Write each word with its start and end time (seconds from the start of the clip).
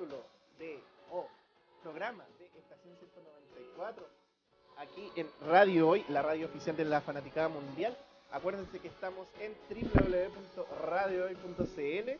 capítulo 0.00 0.24
de, 0.58 0.80
o 1.12 1.26
programa 1.82 2.24
de 2.38 2.46
Estación 2.58 2.96
194, 2.96 4.06
aquí 4.78 5.12
en 5.16 5.28
Radio 5.46 5.90
Hoy, 5.90 6.06
la 6.08 6.22
radio 6.22 6.46
oficial 6.46 6.74
de 6.74 6.86
la 6.86 7.02
Fanaticada 7.02 7.48
Mundial. 7.50 7.94
Acuérdense 8.32 8.78
que 8.78 8.88
estamos 8.88 9.28
en 9.40 9.54
www.radiohoy.cl, 9.68 12.10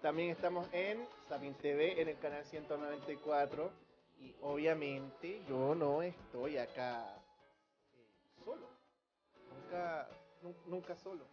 también 0.00 0.30
estamos 0.30 0.68
en 0.72 1.04
Sapin 1.28 1.54
TV 1.54 2.00
en 2.00 2.08
el 2.10 2.18
canal 2.20 2.44
194 2.44 3.68
y 4.20 4.32
obviamente 4.42 5.42
yo 5.48 5.74
no 5.74 6.02
estoy 6.02 6.56
acá 6.58 7.16
eh, 7.96 8.06
solo, 8.44 8.68
nunca, 9.52 10.08
nu- 10.42 10.54
nunca 10.66 10.94
solo. 10.96 11.24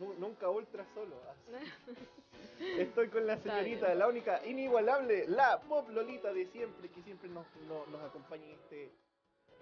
Nu- 0.00 0.14
Nunca 0.18 0.48
ultra 0.50 0.84
solo. 0.94 1.14
Estoy 2.78 3.08
con 3.08 3.26
la 3.26 3.36
señorita, 3.38 3.94
la 3.94 4.08
única, 4.08 4.44
inigualable, 4.46 5.26
la 5.28 5.60
pop 5.60 5.88
Lolita 5.90 6.32
de 6.32 6.46
siempre, 6.48 6.88
que 6.90 7.02
siempre 7.02 7.28
nos, 7.28 7.46
nos, 7.68 7.86
nos 7.88 8.02
acompaña 8.02 8.44
en 8.46 8.52
este 8.52 8.90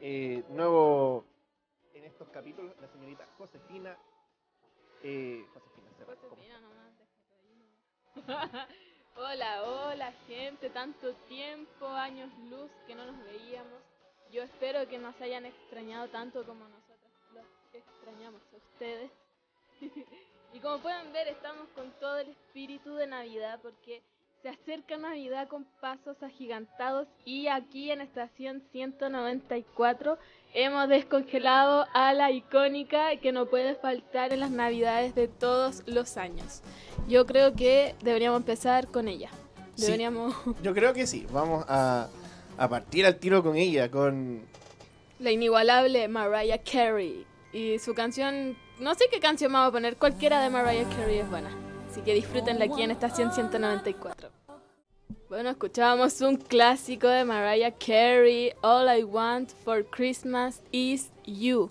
eh, 0.01 0.45
nuevo, 0.51 1.25
en 1.95 2.05
estos 2.05 2.29
capítulos, 2.31 2.73
la 2.81 2.89
señorita 2.89 3.27
Josefina. 3.37 3.97
Eh, 5.03 5.45
Josefina 5.55 5.89
¿cómo 6.21 6.29
Josefina 6.37 6.61
nomás. 6.61 6.89
Hola, 9.17 9.63
hola 9.65 10.13
gente, 10.29 10.71
tanto 10.71 11.13
tiempo, 11.29 11.87
años 11.89 12.31
luz 12.51 12.71
que 12.87 12.95
no 12.95 13.05
nos 13.05 13.19
veíamos. 13.25 13.81
Yo 14.31 14.43
espero 14.43 14.87
que 14.89 14.99
nos 14.99 15.21
hayan 15.21 15.47
extrañado 15.47 16.09
tanto 16.09 16.45
como 16.47 16.69
nosotros 16.69 17.11
los 17.35 17.45
extrañamos 17.75 18.41
a 18.53 18.57
ustedes. 18.57 19.11
y 20.55 20.61
como 20.61 20.79
pueden 20.79 21.13
ver, 21.13 21.29
estamos 21.29 21.69
con 21.75 21.91
todo 22.01 22.19
el 22.19 22.29
espíritu 22.29 22.95
de 22.95 23.07
Navidad 23.07 23.59
porque 23.63 24.03
se 24.43 24.49
acerca 24.49 24.97
Navidad 24.97 25.49
con 25.49 25.65
pasos 25.81 26.23
agigantados 26.23 27.09
y 27.25 27.49
aquí 27.49 27.91
en 27.91 28.01
estación 28.01 28.63
194 28.71 30.17
hemos 30.55 30.89
descongelado 30.89 31.87
a 31.93 32.13
la 32.15 32.31
icónica 32.31 33.17
que 33.17 33.33
no 33.33 33.47
puede 33.47 33.75
faltar 33.75 34.33
en 34.33 34.41
las 34.41 34.51
Navidades 34.51 35.15
de 35.15 35.27
todos 35.27 35.83
los 35.87 36.17
años. 36.17 36.63
Yo 37.09 37.27
creo 37.27 37.55
que 37.55 37.97
deberíamos 38.03 38.41
empezar 38.41 38.89
con 38.89 39.09
ella. 39.09 39.31
Sí. 39.75 39.87
Deberíamos 39.87 40.35
Yo 40.63 40.73
creo 40.73 40.93
que 40.93 41.07
sí, 41.07 41.27
vamos 41.33 41.65
a, 41.69 42.09
a 42.57 42.69
partir 42.69 43.07
al 43.07 43.17
tiro 43.17 43.43
con 43.43 43.57
ella, 43.57 43.91
con... 43.91 44.43
la 45.19 45.33
inigualable 45.33 46.07
Mariah 46.07 46.59
Carey 46.59 47.27
y 47.53 47.79
su 47.81 47.95
canción, 47.95 48.57
no 48.81 48.95
sé 48.95 49.07
qué 49.11 49.21
canción 49.21 49.53
vamos 49.53 49.69
a 49.69 49.73
poner, 49.73 49.97
cualquiera 49.97 50.43
de 50.43 50.51
Mariah 50.51 50.89
Carey 50.97 51.19
es 51.19 51.29
buena. 51.29 51.51
Así 51.91 52.01
que 52.03 52.15
disfrútenla 52.15 52.67
aquí 52.67 52.83
en 52.83 52.91
estación 52.91 53.33
194. 53.33 54.31
Bueno, 55.29 55.51
escuchábamos 55.51 56.21
un 56.21 56.37
clásico 56.37 57.09
de 57.09 57.25
Mariah 57.25 57.73
Carey, 57.73 58.53
All 58.63 58.89
I 58.99 59.05
Want 59.05 59.51
for 59.65 59.85
Christmas 59.85 60.63
is 60.71 61.11
You. 61.27 61.71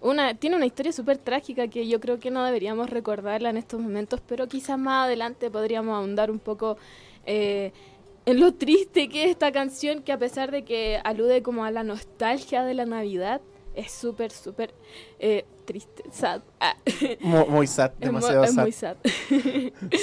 Una, 0.00 0.34
tiene 0.34 0.56
una 0.56 0.66
historia 0.66 0.92
súper 0.92 1.18
trágica 1.18 1.68
que 1.68 1.88
yo 1.88 2.00
creo 2.00 2.20
que 2.20 2.30
no 2.30 2.44
deberíamos 2.44 2.90
recordarla 2.90 3.50
en 3.50 3.56
estos 3.56 3.80
momentos, 3.80 4.20
pero 4.26 4.46
quizás 4.46 4.78
más 4.78 5.06
adelante 5.06 5.50
podríamos 5.50 5.96
ahondar 5.96 6.30
un 6.30 6.38
poco 6.38 6.76
eh, 7.26 7.72
en 8.26 8.40
lo 8.40 8.52
triste 8.52 9.08
que 9.08 9.24
es 9.24 9.30
esta 9.30 9.52
canción, 9.52 10.02
que 10.02 10.12
a 10.12 10.18
pesar 10.18 10.50
de 10.50 10.64
que 10.64 11.00
alude 11.02 11.42
como 11.42 11.64
a 11.64 11.70
la 11.70 11.82
nostalgia 11.82 12.62
de 12.62 12.74
la 12.74 12.84
Navidad, 12.84 13.40
es 13.78 13.92
súper, 13.92 14.30
súper 14.32 14.74
eh, 15.18 15.44
triste, 15.64 16.02
sad. 16.12 16.42
Ah, 16.60 16.76
Mu- 17.20 17.46
Muy 17.46 17.66
sad, 17.66 17.92
demasiado 17.98 18.44
es 18.44 18.54
sad. 18.54 18.62
muy 18.62 18.72
sad. 18.72 18.96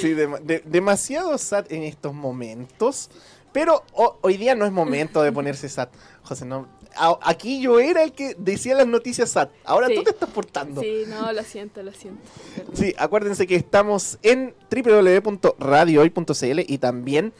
Sí, 0.00 0.14
dema- 0.14 0.40
de- 0.40 0.62
demasiado 0.64 1.36
sad 1.38 1.70
en 1.72 1.82
estos 1.82 2.14
momentos. 2.14 3.10
Pero 3.52 3.84
ho- 3.94 4.18
hoy 4.20 4.36
día 4.36 4.54
no 4.54 4.66
es 4.66 4.72
momento 4.72 5.22
de 5.22 5.32
ponerse 5.32 5.68
sad. 5.68 5.88
José, 6.22 6.44
no. 6.44 6.68
a- 6.98 7.18
aquí 7.22 7.60
yo 7.60 7.78
era 7.78 8.02
el 8.02 8.12
que 8.12 8.34
decía 8.38 8.74
las 8.74 8.86
noticias 8.86 9.30
sad. 9.30 9.48
Ahora 9.64 9.88
Sí. 9.88 9.94
tú 9.96 10.02
te 10.04 10.10
estás 10.10 10.30
portando. 10.30 10.80
Sí, 10.80 11.04
no, 11.08 11.30
lo 11.32 11.42
siento, 11.42 11.82
lo 11.82 11.92
siento. 11.92 12.20
perdón. 12.56 12.74
Sí, 12.76 12.94
acuérdense 12.98 13.46
que 13.46 13.54
estamos 13.56 14.18
en 14.22 14.54
www.radiohoy.cl 14.70 16.60
y 16.66 16.78
también 16.78 17.32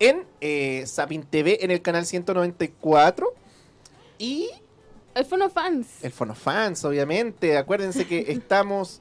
en 0.00 0.24
eh, 0.40 0.84
Sapin 0.86 1.22
TV 1.22 1.64
en 1.64 1.70
el 1.70 1.80
canal 1.82 2.06
194 2.06 3.32
y 4.18 4.48
El 5.14 5.24
Fono 5.24 5.48
Fans. 5.48 6.02
el 6.02 6.10
Fonofans, 6.12 6.84
obviamente. 6.84 7.56
Acuérdense 7.56 8.06
que 8.06 8.18
estamos 8.32 9.00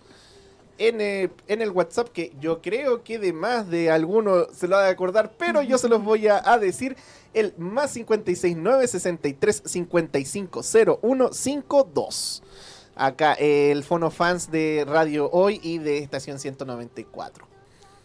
en, 0.78 1.02
eh, 1.02 1.30
en 1.48 1.62
el 1.62 1.72
WhatsApp, 1.72 2.10
que 2.10 2.34
yo 2.40 2.62
creo 2.62 3.04
que 3.04 3.20
de 3.20 3.34
más 3.34 3.70
de 3.70 3.90
alguno 3.90 4.48
se 4.54 4.68
lo 4.68 4.76
va 4.76 4.86
a 4.86 4.90
acordar, 4.90 5.34
pero 5.38 5.62
yo 5.62 5.78
se 5.78 5.90
los 5.90 6.04
voy 6.12 6.28
a, 6.28 6.42
a 6.44 6.58
decir. 6.58 6.96
El 7.34 7.56
más 7.58 7.94
569 7.94 8.88
63 8.88 9.64
55 9.66 10.62
0152. 10.62 12.44
Acá 12.96 13.34
el 13.34 13.84
Fonofans 13.84 14.52
de 14.52 14.86
Radio 14.88 15.32
Hoy 15.32 15.60
y 15.64 15.80
de 15.80 15.98
Estación 15.98 16.38
194. 16.38 17.48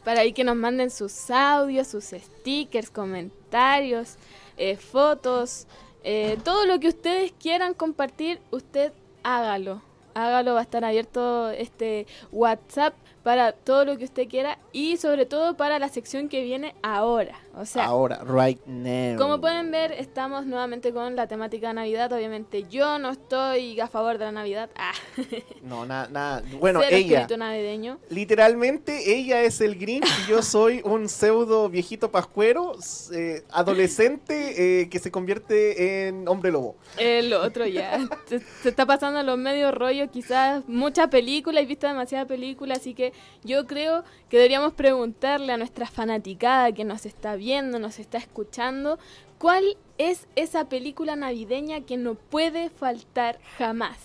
Para 0.02 0.22
ahí 0.22 0.32
que 0.32 0.44
nos 0.44 0.56
manden 0.56 0.90
sus 0.90 1.30
audios, 1.30 1.88
sus 1.88 2.04
stickers, 2.04 2.88
comentarios, 2.88 4.14
eh, 4.56 4.76
fotos, 4.78 5.66
eh, 6.04 6.38
todo 6.44 6.66
lo 6.66 6.80
que 6.80 6.88
ustedes 6.88 7.32
quieran 7.40 7.74
compartir, 7.74 8.40
usted 8.50 8.92
hágalo. 9.22 9.82
Hágalo, 10.14 10.54
va 10.54 10.60
a 10.60 10.62
estar 10.62 10.84
abierto 10.84 11.50
este 11.50 12.06
WhatsApp 12.32 12.94
para 13.22 13.52
todo 13.52 13.84
lo 13.84 13.98
que 13.98 14.04
usted 14.04 14.28
quiera 14.28 14.58
y 14.72 14.96
sobre 14.96 15.26
todo 15.26 15.56
para 15.56 15.78
la 15.78 15.88
sección 15.88 16.28
que 16.28 16.42
viene 16.42 16.74
ahora. 16.82 17.38
O 17.58 17.66
sea, 17.66 17.86
Ahora, 17.86 18.22
right 18.24 18.64
now. 18.66 19.16
Como 19.18 19.40
pueden 19.40 19.72
ver, 19.72 19.90
estamos 19.92 20.46
nuevamente 20.46 20.92
con 20.92 21.16
la 21.16 21.26
temática 21.26 21.68
de 21.68 21.74
Navidad. 21.74 22.12
Obviamente 22.12 22.64
yo 22.70 23.00
no 23.00 23.10
estoy 23.10 23.80
a 23.80 23.88
favor 23.88 24.16
de 24.16 24.26
la 24.26 24.32
Navidad. 24.32 24.70
Ah, 24.76 24.92
No, 25.62 25.84
nada, 25.84 26.08
nada. 26.08 26.42
Bueno, 26.60 26.80
cero 26.84 26.96
ella. 26.96 27.26
navideño. 27.36 27.98
Literalmente, 28.10 29.12
ella 29.18 29.42
es 29.42 29.60
el 29.60 29.76
Grinch 29.76 30.06
y 30.24 30.30
yo 30.30 30.40
soy 30.42 30.80
un 30.84 31.08
pseudo 31.08 31.68
viejito 31.68 32.12
pascuero, 32.12 32.76
eh, 33.12 33.42
adolescente 33.50 34.82
eh, 34.82 34.88
que 34.88 35.00
se 35.00 35.10
convierte 35.10 36.06
en 36.08 36.28
hombre 36.28 36.52
lobo. 36.52 36.76
El 36.96 37.32
otro 37.32 37.66
ya. 37.66 37.98
se, 38.26 38.38
se 38.38 38.68
está 38.68 38.86
pasando 38.86 39.20
los 39.24 39.36
medios 39.36 39.74
rollos, 39.74 40.10
quizás 40.12 40.62
mucha 40.68 41.10
película, 41.10 41.60
he 41.60 41.66
visto 41.66 41.88
demasiada 41.88 42.24
película, 42.24 42.74
así 42.74 42.94
que 42.94 43.12
yo 43.42 43.66
creo 43.66 44.04
que 44.28 44.36
deberíamos 44.36 44.74
preguntarle 44.74 45.52
a 45.52 45.56
nuestra 45.56 45.86
fanaticada 45.86 46.72
que 46.72 46.84
nos 46.84 47.04
está 47.04 47.34
viendo, 47.34 47.47
nos 47.56 47.98
está 47.98 48.18
escuchando, 48.18 48.98
¿cuál 49.38 49.76
es 49.96 50.26
esa 50.36 50.68
película 50.68 51.16
navideña 51.16 51.80
que 51.80 51.96
no 51.96 52.14
puede 52.14 52.68
faltar 52.68 53.38
jamás? 53.56 53.98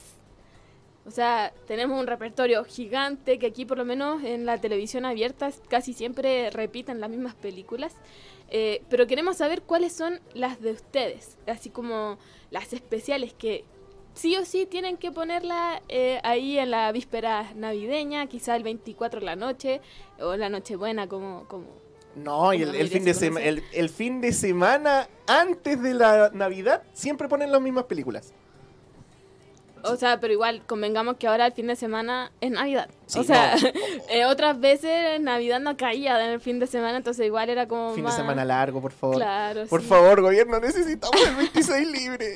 O 1.06 1.12
sea, 1.12 1.54
tenemos 1.68 2.00
un 2.00 2.08
repertorio 2.08 2.64
gigante 2.64 3.38
que 3.38 3.48
aquí 3.48 3.66
por 3.66 3.78
lo 3.78 3.84
menos 3.84 4.24
en 4.24 4.46
la 4.46 4.60
televisión 4.60 5.04
abierta 5.06 5.52
casi 5.68 5.94
siempre 5.94 6.50
repiten 6.50 7.02
las 7.02 7.10
mismas 7.10 7.36
películas. 7.36 7.94
Eh, 8.50 8.82
pero 8.90 9.06
queremos 9.08 9.38
saber 9.38 9.64
cuáles 9.64 9.94
son 9.94 10.22
las 10.34 10.62
de 10.62 10.72
ustedes, 10.72 11.38
así 11.48 11.70
como 11.70 12.18
las 12.52 12.72
especiales 12.72 13.34
que 13.34 13.66
sí 14.14 14.38
o 14.38 14.46
sí 14.46 14.66
tienen 14.66 14.96
que 14.98 15.12
ponerla 15.12 15.82
eh, 15.90 16.20
ahí 16.24 16.58
en 16.60 16.72
la 16.72 16.92
víspera 16.92 17.52
navideña, 17.56 18.28
quizá 18.28 18.56
el 18.56 18.64
24 18.64 19.20
de 19.20 19.26
la 19.26 19.36
noche 19.36 19.82
o 20.20 20.38
la 20.38 20.50
Nochebuena 20.50 21.08
como... 21.08 21.46
como 21.48 21.83
No, 22.16 22.54
y 22.54 22.62
el, 22.62 22.90
fin 22.90 23.04
de 23.06 23.14
se 23.14 23.32
sema- 23.32 23.42
el 23.42 23.90
fin 23.90 24.22
de 24.22 24.34
semana 24.34 25.08
antes 25.28 25.82
de 25.82 25.94
la 25.96 26.30
Navidad 26.34 26.84
siempre 26.94 27.28
ponen 27.28 27.52
las 27.52 27.62
mismas 27.62 27.86
películas. 27.86 28.34
O 29.84 29.96
sea, 29.98 30.20
pero 30.20 30.34
igual 30.34 30.62
convengamos 30.66 31.18
que 31.18 31.28
ahora 31.28 31.46
el 31.48 31.54
fin 31.54 31.68
de 31.68 31.76
semana 31.76 32.32
es 32.42 32.52
Navidad. 32.52 32.90
Sí, 33.06 33.20
o 33.20 33.24
sea, 33.24 33.56
no. 33.56 33.70
eh, 34.10 34.26
otras 34.26 34.60
veces 34.60 35.20
Navidad 35.22 35.60
no 35.60 35.76
caía 35.78 36.24
en 36.26 36.32
el 36.32 36.40
fin 36.40 36.60
de 36.60 36.68
semana, 36.68 36.98
entonces 36.98 37.26
igual 37.26 37.50
era 37.50 37.68
como... 37.68 37.94
Fin 37.94 38.04
más- 38.04 38.16
de 38.16 38.22
semana 38.22 38.46
largo, 38.46 38.82
por 38.82 38.92
favor. 38.92 39.18
Claro, 39.18 39.66
Por 39.68 39.82
sí. 39.82 39.88
favor, 39.88 40.22
gobierno, 40.22 40.60
necesitamos 40.60 41.16
el 41.28 41.36
26 41.36 41.88
libre. 41.92 42.34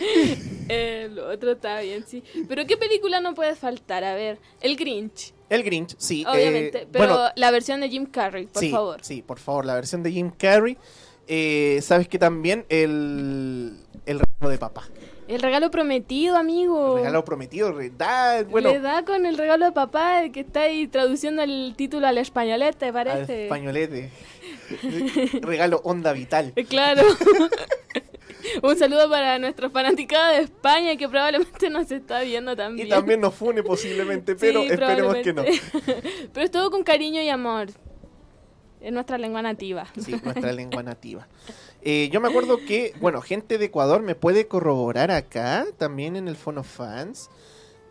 El 0.69 1.17
otro 1.19 1.53
está 1.53 1.79
bien, 1.79 2.03
sí. 2.05 2.21
Pero 2.49 2.65
¿qué 2.65 2.75
película 2.75 3.21
no 3.21 3.33
puede 3.33 3.55
faltar? 3.55 4.03
A 4.03 4.13
ver, 4.15 4.37
El 4.59 4.75
Grinch, 4.75 5.33
El 5.49 5.63
Grinch, 5.63 5.95
sí. 5.97 6.23
eh, 6.23 6.25
obviamente. 6.29 6.87
pero 6.91 7.07
bueno, 7.13 7.29
la 7.35 7.51
versión 7.51 7.79
de 7.79 7.87
Jim 7.89 8.05
Carrey, 8.05 8.47
por 8.47 8.61
sí, 8.61 8.69
favor. 8.71 8.99
Sí, 9.01 9.21
por 9.21 9.39
favor, 9.39 9.65
la 9.65 9.75
versión 9.75 10.03
de 10.03 10.11
Jim 10.11 10.29
Carrey. 10.37 10.77
Eh, 11.29 11.79
Sabes 11.81 12.07
que 12.09 12.19
también 12.19 12.65
el, 12.69 13.77
el 14.05 14.19
regalo 14.19 14.49
de 14.49 14.57
papá. 14.57 14.83
El 15.27 15.41
regalo 15.41 15.69
prometido, 15.71 16.37
amigo. 16.37 16.93
El 16.93 17.03
regalo 17.03 17.25
prometido, 17.25 17.75
da, 17.97 18.43
bueno, 18.43 18.69
Le 18.71 18.79
da 18.79 19.03
con 19.03 19.25
el 19.25 19.37
regalo 19.37 19.65
de 19.65 19.71
papá 19.73 20.21
que 20.31 20.39
está 20.41 20.61
ahí 20.61 20.87
traduciendo 20.87 21.41
el 21.43 21.73
título 21.75 22.07
al 22.07 22.17
españolete, 22.17 22.85
al 22.87 22.93
parece. 22.93 23.43
españolete. 23.43 24.09
regalo 25.41 25.81
onda 25.83 26.13
vital. 26.13 26.53
Claro. 26.69 27.03
Un 28.63 28.77
saludo 28.77 29.09
para 29.09 29.37
nuestra 29.39 29.69
fanaticada 29.69 30.33
de 30.33 30.43
España 30.43 30.95
que 30.95 31.09
probablemente 31.09 31.69
nos 31.69 31.91
está 31.91 32.21
viendo 32.21 32.55
también. 32.55 32.87
Y 32.87 32.89
también 32.89 33.19
nos 33.19 33.33
fune 33.33 33.61
posiblemente, 33.63 34.31
Sí, 34.37 34.37
pero 34.39 34.61
esperemos 34.63 35.15
que 35.17 35.33
no. 35.33 35.43
Pero 36.33 36.45
es 36.45 36.51
todo 36.51 36.71
con 36.71 36.83
cariño 36.83 37.21
y 37.21 37.29
amor. 37.29 37.67
en 38.79 38.93
nuestra 38.93 39.17
lengua 39.17 39.41
nativa. 39.41 39.87
Sí, 39.99 40.15
nuestra 40.23 40.53
lengua 40.53 40.83
nativa. 40.83 41.27
Eh, 41.89 42.09
yo 42.11 42.19
me 42.19 42.27
acuerdo 42.27 42.57
que, 42.57 42.93
bueno, 42.99 43.21
gente 43.21 43.57
de 43.57 43.63
Ecuador 43.63 44.01
me 44.01 44.13
puede 44.13 44.45
corroborar 44.45 45.09
acá, 45.09 45.65
también 45.77 46.17
en 46.17 46.27
el 46.27 46.35
Fono 46.35 46.65
Fans. 46.65 47.29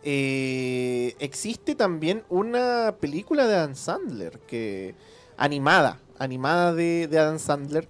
Eh, 0.03 1.15
existe 1.17 1.73
también 1.73 2.23
una 2.29 2.97
película 2.99 3.47
de 3.47 3.55
Adam 3.55 3.73
Sandler, 3.73 4.37
que 4.41 4.93
animada, 5.35 5.99
animada 6.19 6.75
de, 6.75 7.07
de 7.07 7.17
Adam 7.17 7.39
Sandler, 7.39 7.87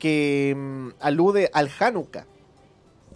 que 0.00 0.54
mm, 0.56 0.88
alude 0.98 1.48
al 1.52 1.70
Hanukkah. 1.78 2.26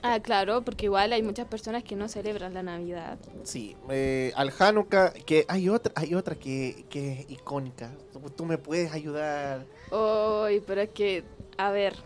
Ah, 0.03 0.21
claro, 0.21 0.63
porque 0.63 0.85
igual 0.85 1.13
hay 1.13 1.25
muchas 1.25 1.49
personas 1.49 1.83
que 1.83 1.97
no 1.97 2.09
celebran 2.09 2.55
la 2.55 2.63
Navidad. 2.63 3.19
Sí, 3.43 3.75
eh, 3.91 4.33
al 4.37 4.53
Hanukkah, 4.57 5.11
que 5.11 5.45
hay 5.49 5.69
otra, 5.69 5.93
hay 5.97 6.15
otra 6.15 6.37
que, 6.37 6.85
que 6.89 7.15
es 7.15 7.31
icónica. 7.33 7.91
Tú, 8.13 8.21
tú 8.31 8.45
me 8.45 8.59
puedes 8.59 8.93
ayudar. 8.93 9.67
Uy, 9.91 10.63
pero 10.65 10.83
es 10.83 10.91
que, 10.91 11.25
a 11.57 11.73
ver, 11.73 11.97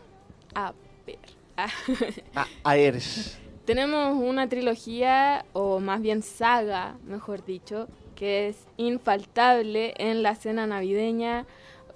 a 0.55 0.73
ver. 1.07 1.19
ah, 1.57 1.69
A, 2.35 2.47
a 2.65 2.75
ver. 2.77 2.95
Tenemos 3.65 4.17
una 4.17 4.49
trilogía, 4.49 5.45
o 5.53 5.79
más 5.79 6.01
bien 6.03 6.23
saga, 6.23 6.97
mejor 7.05 7.45
dicho, 7.45 7.87
que 8.17 8.49
es 8.49 8.57
infaltable 8.77 9.95
en 9.99 10.23
la 10.23 10.35
cena 10.35 10.67
navideña. 10.67 11.47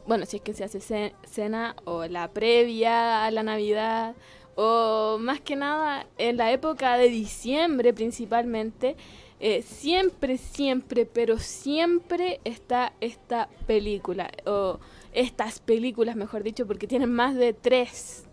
Bueno, 0.07 0.27
si 0.27 0.37
es 0.37 0.43
que 0.43 0.55
se 0.55 0.63
hace 0.65 0.81
ce- 0.81 1.13
cena 1.27 1.75
o 1.85 2.07
la 2.07 2.29
previa 2.29 3.25
a 3.25 3.31
la 3.33 3.43
Navidad, 3.43 4.15
o 4.55 5.19
más 5.21 5.41
que 5.41 5.57
nada 5.57 6.07
en 6.19 6.37
la 6.37 6.53
época 6.53 6.97
de 6.97 7.09
diciembre 7.09 7.93
principalmente. 7.93 8.97
eh, 9.39 9.61
siempre, 9.63 10.39
siempre, 10.39 11.05
pero 11.05 11.39
siempre 11.39 12.41
está 12.45 12.93
esta 13.03 13.49
película, 13.67 14.31
o 14.47 14.79
estas 15.13 15.59
películas, 15.61 16.17
mejor 16.17 16.43
dicho, 16.43 16.67
porque 16.67 16.87
tienen 16.87 17.13
más 17.13 17.35
de 17.35 17.53
tres. 17.53 18.26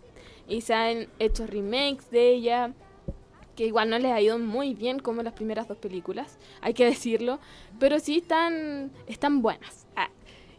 Y 0.48 0.60
se 0.60 0.74
han 0.74 1.08
hecho 1.18 1.46
remakes 1.46 2.10
de 2.10 2.30
ella 2.30 2.72
que 3.56 3.66
igual 3.66 3.88
no 3.88 3.98
les 3.98 4.10
ha 4.12 4.20
ido 4.20 4.38
muy 4.38 4.74
bien 4.74 4.98
como 4.98 5.22
las 5.22 5.32
primeras 5.32 5.68
dos 5.68 5.78
películas, 5.78 6.38
hay 6.60 6.74
que 6.74 6.84
decirlo, 6.84 7.38
pero 7.78 8.00
sí 8.00 8.16
están, 8.18 8.90
están 9.06 9.42
buenas. 9.42 9.86
Ah, 9.94 10.08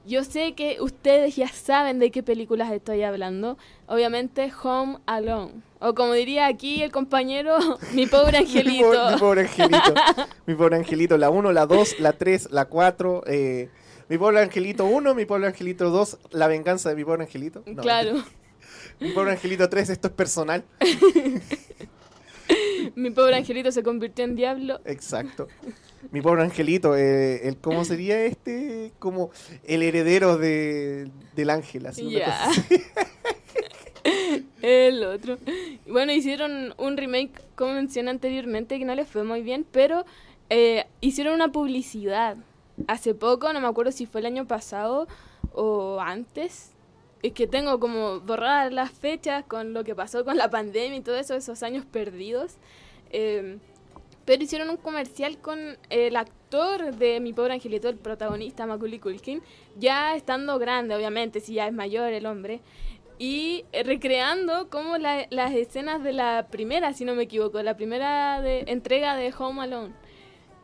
yo 0.05 0.23
sé 0.23 0.53
que 0.53 0.77
ustedes 0.79 1.35
ya 1.35 1.49
saben 1.49 1.99
de 1.99 2.09
qué 2.09 2.23
películas 2.23 2.71
estoy 2.71 3.03
hablando, 3.03 3.57
obviamente 3.87 4.49
Home 4.63 4.99
Alone, 5.07 5.51
o 5.79 5.93
como 5.93 6.13
diría 6.13 6.47
aquí 6.47 6.83
el 6.83 6.91
compañero, 6.93 7.57
mi 7.93 8.05
pobre 8.07 8.39
Mi, 8.39 8.45
angelito. 8.45 8.91
po- 8.91 9.11
mi 9.11 9.19
pobre 9.19 9.41
angelito. 9.41 9.93
mi 10.45 10.55
pobre 10.55 10.75
angelito. 10.77 11.17
La 11.17 11.29
1, 11.29 11.51
la 11.51 11.65
2, 11.65 11.99
la 11.99 12.13
3, 12.13 12.51
la 12.51 12.63
4. 12.65 13.23
Eh, 13.27 13.69
mi 14.07 14.17
pobre 14.17 14.39
angelito 14.41 14.85
1, 14.85 15.13
mi 15.15 15.25
pobre 15.25 15.47
angelito 15.47 15.89
2. 15.89 16.17
La 16.31 16.47
venganza 16.47 16.87
de 16.89 16.95
mi 16.95 17.03
pobre 17.03 17.23
angelito. 17.23 17.61
No, 17.65 17.81
claro, 17.81 18.23
Mi 18.99 19.11
pobre 19.11 19.31
angelito 19.31 19.69
3, 19.69 19.89
esto 19.89 20.07
es 20.07 20.13
personal. 20.13 20.63
mi 22.95 23.11
pobre 23.11 23.35
angelito 23.35 23.71
se 23.71 23.83
convirtió 23.83 24.25
en 24.25 24.35
diablo. 24.35 24.79
Exacto. 24.85 25.47
Mi 26.11 26.21
pobre 26.21 26.43
angelito, 26.43 26.95
eh, 26.95 27.47
el, 27.47 27.57
¿cómo 27.57 27.83
sería 27.83 28.23
este? 28.23 28.93
Como 28.99 29.31
el 29.63 29.83
heredero 29.83 30.37
de, 30.37 31.09
del 31.35 31.49
ángel, 31.49 31.87
así. 31.87 32.21
así. 32.21 32.61
El 34.61 35.03
otro. 35.03 35.37
Bueno, 35.87 36.11
hicieron 36.11 36.73
un 36.77 36.97
remake, 36.97 37.41
como 37.55 37.73
mencioné 37.73 38.11
anteriormente, 38.11 38.79
que 38.79 38.85
no 38.85 38.95
les 38.95 39.07
fue 39.07 39.23
muy 39.23 39.41
bien, 39.41 39.65
pero 39.71 40.05
eh, 40.49 40.85
hicieron 41.01 41.33
una 41.33 41.51
publicidad. 41.51 42.37
Hace 42.87 43.13
poco, 43.13 43.51
no 43.53 43.61
me 43.61 43.67
acuerdo 43.67 43.91
si 43.91 44.05
fue 44.05 44.21
el 44.21 44.27
año 44.27 44.47
pasado 44.47 45.07
o 45.53 45.99
antes. 46.01 46.71
Es 47.25 47.33
que 47.33 47.47
tengo 47.47 47.79
como 47.79 48.19
borradas 48.19 48.71
las 48.71 48.91
fechas 48.91 49.43
con 49.45 49.73
lo 49.73 49.83
que 49.83 49.95
pasó 49.95 50.23
con 50.23 50.37
la 50.37 50.51
pandemia 50.51 50.99
y 50.99 51.01
todo 51.01 51.15
eso, 51.17 51.33
esos 51.33 51.63
años 51.63 51.83
perdidos. 51.83 52.57
Eh, 53.09 53.57
pero 54.25 54.43
hicieron 54.43 54.69
un 54.69 54.77
comercial 54.77 55.39
con 55.39 55.75
el 55.89 56.15
actor 56.17 56.93
de 56.93 57.19
Mi 57.19 57.33
Pobre 57.33 57.53
Angelito, 57.53 57.89
el 57.89 57.95
protagonista, 57.97 58.67
Macaulay 58.67 58.99
Culkin, 58.99 59.41
ya 59.75 60.15
estando 60.15 60.59
grande, 60.59 60.95
obviamente, 60.95 61.39
si 61.39 61.55
ya 61.55 61.65
es 61.65 61.73
mayor 61.73 62.13
el 62.13 62.27
hombre, 62.27 62.61
y 63.17 63.65
recreando 63.83 64.69
como 64.69 64.97
la- 64.99 65.25
las 65.31 65.53
escenas 65.55 66.03
de 66.03 66.13
la 66.13 66.47
primera, 66.51 66.93
si 66.93 67.05
no 67.05 67.15
me 67.15 67.23
equivoco, 67.23 67.61
la 67.63 67.75
primera 67.75 68.39
de, 68.41 68.65
entrega 68.67 69.15
de 69.15 69.33
Home 69.35 69.63
Alone, 69.63 69.93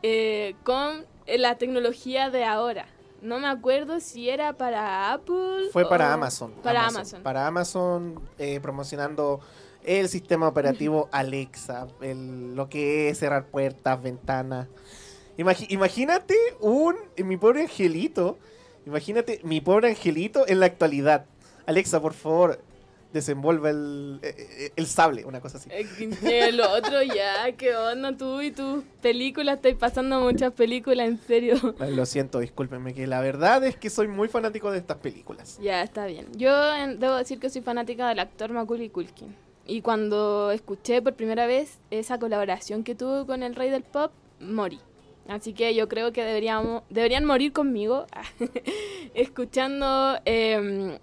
eh, 0.04 0.54
con 0.62 1.06
la 1.26 1.58
tecnología 1.58 2.30
de 2.30 2.44
ahora. 2.44 2.86
No 3.22 3.38
me 3.38 3.46
acuerdo 3.46 4.00
si 4.00 4.28
era 4.28 4.52
para 4.56 5.12
Apple. 5.12 5.68
Fue 5.72 5.88
para 5.88 6.12
Amazon. 6.12 6.52
Para 6.62 6.86
Amazon. 6.88 7.22
Para 7.22 7.46
Amazon, 7.46 8.20
eh, 8.38 8.58
promocionando 8.60 9.40
el 9.84 10.08
sistema 10.08 10.48
operativo 10.48 11.08
Alexa, 11.12 11.86
el- 12.00 12.54
lo 12.56 12.68
que 12.68 13.08
es 13.08 13.18
cerrar 13.18 13.46
puertas, 13.46 14.02
ventanas. 14.02 14.66
Imagínate 15.36 16.34
un 16.60 16.96
mi 17.16 17.36
pobre 17.36 17.62
angelito. 17.62 18.38
Imagínate 18.86 19.40
mi 19.44 19.60
pobre 19.60 19.88
angelito 19.90 20.46
en 20.46 20.60
la 20.60 20.66
actualidad. 20.66 21.26
Alexa, 21.66 22.00
por 22.00 22.12
favor, 22.14 22.60
desenvuelva 23.12 23.70
el, 23.70 24.20
eh, 24.22 24.34
eh, 24.36 24.72
el 24.76 24.86
sable, 24.86 25.24
una 25.24 25.40
cosa 25.40 25.58
así. 25.58 25.70
El 26.22 26.60
otro 26.60 27.02
ya, 27.02 27.52
¿qué 27.56 27.76
onda 27.76 28.16
tú 28.16 28.40
y 28.40 28.50
tus 28.50 28.84
películas? 29.00 29.56
Estoy 29.56 29.74
pasando 29.74 30.20
muchas 30.20 30.52
películas, 30.52 31.08
en 31.08 31.18
serio. 31.18 31.56
Lo 31.78 32.06
siento, 32.06 32.38
discúlpenme, 32.38 32.94
que 32.94 33.06
la 33.06 33.20
verdad 33.20 33.64
es 33.64 33.76
que 33.76 33.90
soy 33.90 34.08
muy 34.08 34.28
fanático 34.28 34.70
de 34.70 34.78
estas 34.78 34.98
películas. 34.98 35.58
Ya, 35.62 35.82
está 35.82 36.06
bien. 36.06 36.26
Yo 36.36 36.52
debo 36.96 37.16
decir 37.16 37.38
que 37.38 37.50
soy 37.50 37.62
fanática 37.62 38.08
del 38.08 38.18
actor 38.18 38.52
Macaulay 38.52 38.88
Culkin. 38.88 39.34
Y 39.66 39.80
cuando 39.82 40.50
escuché 40.50 41.02
por 41.02 41.14
primera 41.14 41.46
vez 41.46 41.78
esa 41.90 42.18
colaboración 42.18 42.82
que 42.82 42.94
tuvo 42.94 43.26
con 43.26 43.42
el 43.42 43.54
rey 43.54 43.70
del 43.70 43.82
pop, 43.82 44.12
morí. 44.40 44.80
Así 45.28 45.52
que 45.52 45.74
yo 45.74 45.88
creo 45.88 46.12
que 46.12 46.24
deberíamos, 46.24 46.82
deberían 46.90 47.24
morir 47.24 47.52
conmigo 47.52 48.06
escuchando 49.14 50.18
em, 50.24 50.98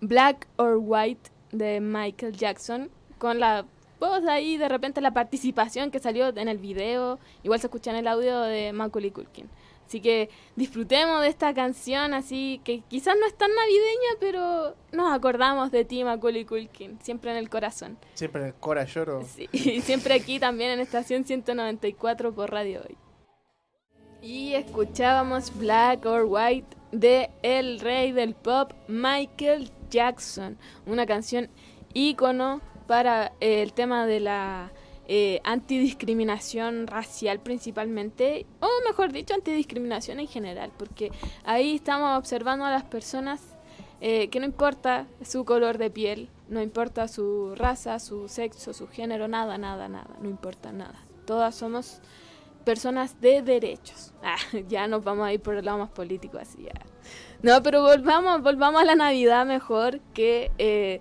Black 0.00 0.46
or 0.56 0.78
White 0.80 1.30
de 1.52 1.80
Michael 1.80 2.36
Jackson 2.36 2.90
con 3.18 3.38
la 3.38 3.66
voz 3.98 4.26
ahí, 4.26 4.56
de 4.56 4.68
repente 4.68 5.00
la 5.00 5.12
participación 5.12 5.90
que 5.90 5.98
salió 5.98 6.28
en 6.28 6.48
el 6.48 6.58
video, 6.58 7.18
igual 7.42 7.60
se 7.60 7.66
escucha 7.66 7.90
en 7.90 7.96
el 7.98 8.08
audio 8.08 8.40
de 8.40 8.72
Macaulay 8.72 9.10
Culkin. 9.10 9.48
Así 9.86 10.00
que 10.00 10.30
disfrutemos 10.54 11.20
de 11.20 11.28
esta 11.28 11.52
canción 11.52 12.14
así 12.14 12.60
que 12.64 12.80
quizás 12.88 13.16
no 13.18 13.26
es 13.26 13.36
tan 13.36 13.50
navideña, 13.54 14.18
pero 14.20 14.76
nos 14.92 15.12
acordamos 15.12 15.70
de 15.72 15.84
ti, 15.84 16.04
Macaulay 16.04 16.44
Culkin, 16.44 16.98
siempre 17.02 17.32
en 17.32 17.36
el 17.36 17.50
corazón. 17.50 17.98
Siempre 18.14 18.42
en 18.42 18.48
el 18.48 18.54
cora 18.54 18.84
lloro. 18.84 19.24
Sí, 19.24 19.48
y 19.52 19.80
siempre 19.82 20.14
aquí 20.14 20.38
también 20.38 20.70
en 20.70 20.80
estación 20.80 21.24
194 21.24 22.32
por 22.32 22.50
Radio 22.50 22.82
Hoy. 22.88 22.96
Y 24.22 24.54
escuchábamos 24.54 25.56
Black 25.58 26.06
or 26.06 26.24
White 26.26 26.76
de 26.92 27.30
el 27.42 27.80
rey 27.80 28.12
del 28.12 28.34
pop 28.34 28.72
Michael 28.86 29.70
Jackson, 29.90 30.56
una 30.86 31.06
canción 31.06 31.48
ícono 31.92 32.60
para 32.86 33.32
eh, 33.40 33.62
el 33.62 33.72
tema 33.72 34.06
de 34.06 34.20
la 34.20 34.72
eh, 35.06 35.40
antidiscriminación 35.44 36.86
racial 36.86 37.40
principalmente, 37.40 38.46
o 38.60 38.68
mejor 38.86 39.12
dicho, 39.12 39.34
antidiscriminación 39.34 40.20
en 40.20 40.28
general, 40.28 40.70
porque 40.76 41.10
ahí 41.44 41.74
estamos 41.74 42.16
observando 42.16 42.64
a 42.64 42.70
las 42.70 42.84
personas 42.84 43.56
eh, 44.00 44.28
que 44.28 44.40
no 44.40 44.46
importa 44.46 45.06
su 45.22 45.44
color 45.44 45.78
de 45.78 45.90
piel, 45.90 46.30
no 46.48 46.62
importa 46.62 47.08
su 47.08 47.54
raza, 47.54 47.98
su 47.98 48.28
sexo, 48.28 48.72
su 48.72 48.88
género, 48.88 49.28
nada, 49.28 49.58
nada, 49.58 49.88
nada, 49.88 50.16
no 50.22 50.28
importa 50.30 50.72
nada. 50.72 51.04
Todas 51.26 51.54
somos 51.54 52.00
personas 52.70 53.20
de 53.20 53.42
derechos. 53.42 54.06
Ah, 54.22 54.36
ya 54.68 54.86
nos 54.86 55.02
vamos 55.02 55.26
a 55.26 55.32
ir 55.32 55.40
por 55.40 55.54
el 55.54 55.64
lado 55.64 55.78
más 55.78 55.88
político 55.88 56.36
así. 56.36 56.64
ya. 56.64 56.78
No, 57.42 57.62
pero 57.62 57.80
volvamos, 57.80 58.42
volvamos 58.42 58.82
a 58.82 58.84
la 58.84 58.94
Navidad 58.94 59.46
mejor 59.46 60.00
que 60.12 60.52
eh, 60.58 61.00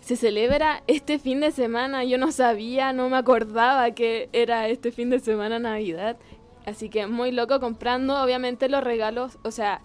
se 0.00 0.16
celebra 0.16 0.82
este 0.86 1.18
fin 1.18 1.40
de 1.40 1.50
semana. 1.50 2.02
Yo 2.04 2.16
no 2.16 2.32
sabía, 2.32 2.94
no 2.94 3.10
me 3.10 3.18
acordaba 3.18 3.90
que 3.90 4.30
era 4.32 4.68
este 4.68 4.90
fin 4.90 5.10
de 5.10 5.20
semana 5.20 5.58
Navidad. 5.58 6.16
Así 6.64 6.88
que 6.88 7.06
muy 7.06 7.30
loco 7.30 7.60
comprando, 7.60 8.22
obviamente, 8.22 8.70
los 8.70 8.82
regalos, 8.82 9.38
o 9.44 9.50
sea, 9.50 9.82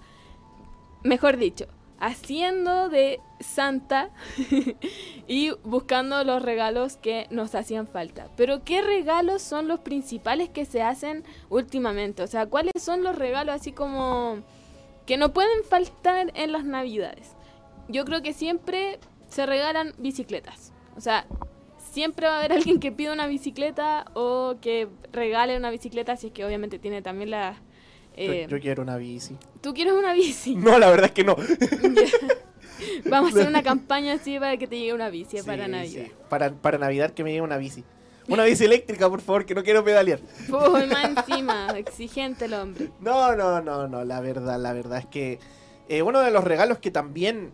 mejor 1.04 1.36
dicho, 1.36 1.66
haciendo 2.01 2.89
de 2.89 3.22
Santa 3.39 4.10
y 5.27 5.51
buscando 5.63 6.24
los 6.24 6.41
regalos 6.41 6.98
que 6.98 7.27
nos 7.29 7.55
hacían 7.55 7.88
falta. 7.88 8.27
Pero 8.36 8.63
¿qué 8.65 8.81
regalos 8.81 9.41
son 9.43 9.67
los 9.67 9.79
principales 9.79 10.50
que 10.50 10.65
se 10.65 10.81
hacen 10.81 11.24
últimamente? 11.50 12.24
O 12.24 12.27
sea, 12.27 12.48
¿cuáles 12.48 12.74
son 12.79 13.03
los 13.03 13.15
regalos 13.15 13.55
así 13.55 13.72
como 13.72 14.39
que 15.05 15.15
no 15.15 15.31
pueden 15.31 15.63
faltar 15.63 16.31
en 16.34 16.51
las 16.51 16.65
navidades? 16.65 17.36
Yo 17.88 18.03
creo 18.03 18.24
que 18.24 18.34
siempre 18.34 19.00
se 19.29 19.46
regalan 19.46 19.93
bicicletas. 20.00 20.74
O 20.98 21.01
sea, 21.01 21.27
siempre 21.77 22.25
va 22.25 22.34
a 22.34 22.39
haber 22.39 22.53
alguien 22.58 22.79
que 22.79 22.91
pida 22.91 23.13
una 23.13 23.27
bicicleta 23.27 24.05
o 24.15 24.55
que 24.60 24.88
regale 25.12 25.55
una 25.55 25.70
bicicleta, 25.70 26.17
si 26.17 26.27
es 26.27 26.34
que 26.34 26.46
obviamente 26.46 26.79
tiene 26.79 27.03
también 27.03 27.29
la, 27.29 27.62
Eh, 28.22 28.48
yo, 28.50 28.58
yo 28.58 28.62
quiero 28.62 28.84
una 28.84 28.98
bici. 28.98 29.36
¿Tú 29.62 29.74
quieres 29.74 29.94
una 29.94 30.13
bici? 30.13 30.56
No, 30.58 30.78
la 30.80 30.90
verdad 30.90 31.06
es 31.08 31.12
que 31.12 31.24
no. 31.24 31.36
Vamos 33.10 33.32
a 33.32 33.36
hacer 33.36 33.48
una 33.48 33.63
campaña 33.63 34.13
así 34.13 34.40
para 34.40 34.58
que 34.58 34.68
te 34.68 34.78
llegue 34.78 34.94
una 34.94 35.10
bici 35.10 35.42
para 35.44 35.68
Navidad. 35.68 36.06
sí. 36.06 36.12
Para, 36.30 36.51
para 36.51 36.78
Navidad 36.78 37.12
que 37.12 37.24
me 37.24 37.32
llegue 37.32 37.42
una 37.42 37.58
bici. 37.58 37.84
Una 38.28 38.44
bici 38.44 38.63
eléctrica, 38.66 39.10
por 39.10 39.22
favor, 39.22 39.46
que 39.46 39.56
no 39.56 39.63
quiero 39.63 39.84
pedalear. 39.84 40.20
Uy, 40.50 40.88
más 40.88 41.06
encima, 41.06 41.68
exigente 41.78 42.46
el 42.46 42.54
hombre. 42.54 42.90
No, 43.00 43.36
no, 43.36 43.62
no, 43.62 43.88
no, 43.88 44.04
la 44.04 44.22
verdad, 44.22 44.60
la 44.60 44.74
verdad 44.74 45.00
es 45.00 45.06
que 45.08 45.40
eh, 45.90 46.01
uno 46.01 46.20
de 46.22 46.32
los 46.32 46.44
regalos 46.44 46.78
que 46.78 46.92
también, 46.92 47.51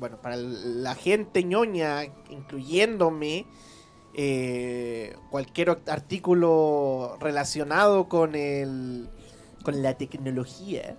bueno, 0.00 0.20
para 0.20 0.36
la 0.36 0.94
gente 0.94 1.44
ñoña, 1.44 2.04
incluyéndome, 2.30 3.46
eh, 4.14 5.14
cualquier 5.30 5.78
artículo 5.86 7.16
relacionado 7.20 8.08
con 8.08 8.34
el 8.34 9.08
con 9.66 9.82
la 9.82 9.94
tecnología, 9.94 10.94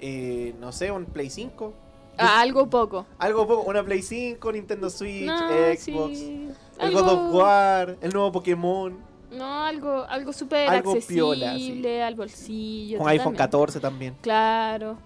eh, 0.00 0.52
no 0.58 0.72
sé, 0.72 0.90
un 0.90 1.04
Play 1.04 1.30
5, 1.30 1.72
Ah, 2.18 2.40
algo 2.40 2.68
poco. 2.68 3.06
algo 3.20 3.46
poco, 3.46 3.70
una 3.70 3.84
Play 3.84 4.02
5, 4.02 4.50
Nintendo 4.50 4.90
Switch, 4.90 5.24
No, 5.26 5.48
Xbox, 5.76 6.18
sí. 6.18 6.48
el 6.80 6.86
Algo- 6.88 7.02
God 7.02 7.08
of 7.12 7.34
War, 7.34 7.96
el 8.00 8.12
nuevo 8.12 8.32
Pokémon, 8.32 8.98
No, 9.30 9.64
algo, 9.64 10.02
algo 10.08 10.32
súper 10.32 10.68
Algo 10.68 10.90
accesible 10.92 11.14
piola, 11.36 11.54
sí. 11.56 12.00
al 12.00 12.14
bolsillo. 12.16 12.98
con 12.98 13.08
iPhone 13.08 13.32
totalmente. 13.34 13.38
14 13.38 13.80
también. 13.80 14.16
Claro, 14.20 14.96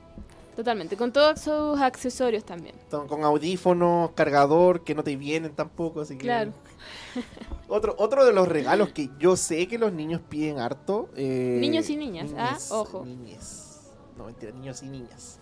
totalmente. 0.57 0.97
Con 0.97 1.13
todos 1.13 1.41
sus 1.41 1.79
accesorios 1.81 2.43
también. 2.45 2.75
Con 2.91 3.23
audífonos, 3.25 4.11
cargador, 4.15 4.83
que 4.83 4.95
no 4.95 5.03
te 5.05 5.15
vienen 5.17 5.53
tampoco, 5.53 6.01
así 6.03 6.15
que... 6.17 6.23
Claro. 6.25 6.53
Otro, 7.69 7.95
otro 7.99 8.25
de 8.25 8.33
los 8.33 8.49
regalos 8.49 8.93
que 8.93 9.11
yo 9.19 9.37
sé 9.37 9.69
que 9.69 9.77
los 9.79 9.93
niños 9.93 10.23
piden 10.27 10.59
harto... 10.59 11.11
eh, 11.17 11.59
Niños 11.61 11.91
y 11.91 11.97
niñas, 11.97 12.31
ah, 12.39 12.57
ojo. 12.71 13.05
niñes. 13.05 13.91
No, 14.17 14.25
mentira, 14.25 14.53
niños 14.53 14.83
y 14.83 14.87
niñas. 14.89 15.39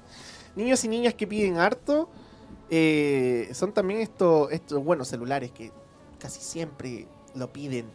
Niños 0.56 0.82
y 0.84 0.88
niñas 0.88 1.14
que 1.14 1.26
piden 1.28 1.56
harto 1.58 2.08
eh, 2.68 3.48
son 3.52 3.72
también 3.72 4.00
estos, 4.00 4.50
estos 4.50 4.82
buenos 4.82 5.06
celulares 5.06 5.52
que 5.52 5.70
casi 6.18 6.40
siempre 6.40 7.06
lo 7.36 7.52
piden. 7.52 7.86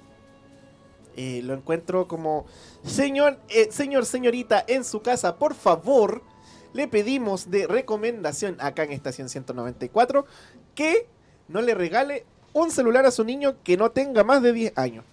Eh, 1.17 1.41
lo 1.43 1.53
encuentro 1.53 2.07
como, 2.07 2.45
señor, 2.83 3.37
señor, 3.69 4.05
señorita, 4.05 4.63
en 4.65 4.85
su 4.85 5.01
casa, 5.01 5.35
por 5.37 5.55
favor, 5.55 6.23
le 6.71 6.87
pedimos 6.87 7.51
de 7.51 7.67
recomendación 7.67 8.55
acá 8.61 8.83
en 8.83 8.93
Estación 8.93 9.27
194 9.27 10.25
que 10.73 11.09
no 11.49 11.61
le 11.61 11.75
regale 11.75 12.25
un 12.53 12.71
celular 12.71 13.05
a 13.05 13.11
su 13.11 13.23
niño 13.23 13.55
que 13.63 13.77
no 13.77 13.91
tenga 13.91 14.23
más 14.23 14.41
de 14.41 14.53
10 14.53 14.77
años. 14.77 15.05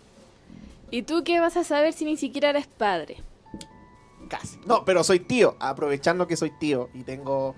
¿Y 0.91 1.03
tú 1.03 1.23
qué 1.25 1.41
vas 1.41 1.57
a 1.57 1.65
saber 1.65 1.93
si 1.93 2.05
ni 2.05 2.17
siquiera 2.17 2.51
eres 2.51 2.67
padre? 2.67 3.19
Casi. 4.29 4.59
No, 4.67 4.85
pero 4.85 5.05
soy 5.05 5.21
tío, 5.21 5.57
aprovechando 5.59 6.27
que 6.27 6.37
soy 6.37 6.51
tío 6.59 6.89
y 6.95 7.03
tengo 7.03 7.55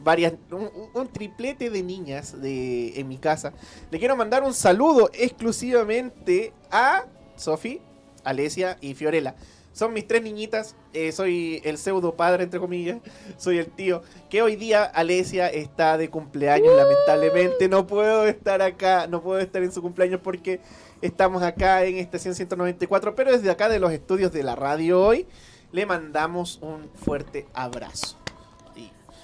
varias, 0.00 0.34
un, 0.50 0.70
un 0.94 1.08
triplete 1.08 1.70
de 1.70 1.82
niñas 1.82 2.40
de, 2.40 2.98
en 2.98 3.08
mi 3.08 3.18
casa. 3.18 3.52
Le 3.90 3.98
quiero 3.98 4.16
mandar 4.16 4.42
un 4.42 4.54
saludo 4.54 5.10
exclusivamente 5.12 6.52
a 6.70 7.04
Sofi, 7.36 7.80
Alesia 8.22 8.78
y 8.80 8.94
Fiorella. 8.94 9.34
Son 9.74 9.92
mis 9.92 10.06
tres 10.06 10.22
niñitas, 10.22 10.76
eh, 10.92 11.10
soy 11.12 11.60
el 11.64 11.76
pseudo 11.78 12.14
padre, 12.14 12.44
entre 12.44 12.60
comillas, 12.60 12.98
soy 13.36 13.58
el 13.58 13.66
tío, 13.66 14.02
que 14.30 14.40
hoy 14.40 14.54
día 14.56 14.84
Alesia 14.84 15.48
está 15.48 15.98
de 15.98 16.08
cumpleaños, 16.08 16.74
lamentablemente 16.76 17.68
no 17.68 17.86
puedo 17.86 18.24
estar 18.26 18.62
acá, 18.62 19.06
no 19.08 19.20
puedo 19.20 19.40
estar 19.40 19.62
en 19.62 19.72
su 19.72 19.82
cumpleaños 19.82 20.20
porque 20.22 20.60
estamos 21.02 21.42
acá 21.42 21.84
en 21.84 21.96
Estación 21.98 22.34
194, 22.36 23.14
pero 23.16 23.32
desde 23.32 23.50
acá 23.50 23.68
de 23.68 23.80
los 23.80 23.92
estudios 23.92 24.32
de 24.32 24.44
la 24.44 24.54
radio 24.54 25.02
hoy, 25.02 25.26
le 25.72 25.84
mandamos 25.86 26.60
un 26.62 26.88
fuerte 26.94 27.46
abrazo. 27.52 28.16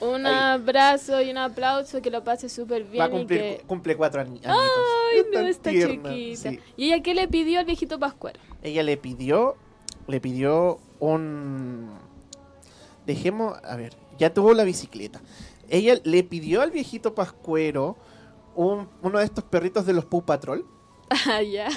Un 0.00 0.26
Ahí. 0.26 0.35
abrazo 0.35 1.21
y 1.21 1.30
un 1.30 1.37
aplauso, 1.37 2.00
que 2.02 2.11
lo 2.11 2.25
pase 2.25 2.49
súper 2.49 2.85
bien 2.85 3.02
va 3.02 3.04
a 3.04 3.09
y 3.09 3.11
cumplir, 3.12 3.40
que... 3.40 3.62
cumple 3.66 3.97
cuatro 3.97 4.23
añitos. 4.23 4.50
Ay, 4.50 5.21
Es 5.21 5.26
no, 5.30 5.40
está 5.47 5.71
tierna, 5.71 6.11
chiquita. 6.11 6.50
sí. 6.50 6.61
¿Y 6.76 6.87
ella 6.87 7.02
qué 7.02 7.14
le 7.14 7.28
pidió 7.28 7.61
al 7.61 7.66
viejito 7.66 7.99
Pascuero? 7.99 8.40
Ella 8.62 8.83
le 8.83 8.97
pidió, 8.97 9.57
le 10.11 10.21
pidió 10.21 10.79
un... 10.99 11.90
Dejemos, 13.07 13.59
a 13.64 13.76
ver, 13.76 13.97
ya 14.19 14.33
tuvo 14.35 14.52
la 14.52 14.64
bicicleta. 14.64 15.21
Ella 15.69 15.99
le 16.05 16.23
pidió 16.25 16.61
al 16.62 16.71
viejito 16.71 17.14
Pascuero 17.14 17.97
un, 18.55 18.88
uno 19.02 19.19
de 19.19 19.25
estos 19.25 19.45
perritos 19.45 19.87
de 19.87 19.93
los 19.95 20.05
Paw 20.05 20.23
Patrol. 20.25 20.67
Ah, 21.26 21.43
ya. 21.43 21.69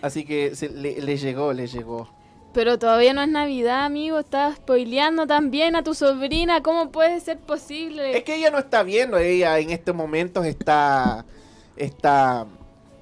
Así 0.00 0.24
que 0.24 0.54
se- 0.54 0.70
le, 0.70 1.00
le 1.00 1.16
llegó, 1.16 1.52
le 1.52 1.66
llegó. 1.66 2.08
Pero 2.54 2.78
todavía 2.78 3.12
no 3.12 3.20
es 3.20 3.28
Navidad, 3.28 3.84
amigo. 3.84 4.18
Estás 4.18 4.56
spoileando 4.56 5.26
también 5.26 5.76
a 5.76 5.82
tu 5.82 5.92
sobrina. 5.94 6.62
¿Cómo 6.62 6.90
puede 6.90 7.20
ser 7.20 7.38
posible? 7.38 8.16
Es 8.16 8.24
que 8.24 8.36
ella 8.36 8.50
no 8.50 8.58
está 8.58 8.82
viendo, 8.82 9.18
ella 9.18 9.58
en 9.58 9.70
estos 9.70 9.94
momentos 9.94 10.46
está, 10.46 11.26
está 11.76 12.46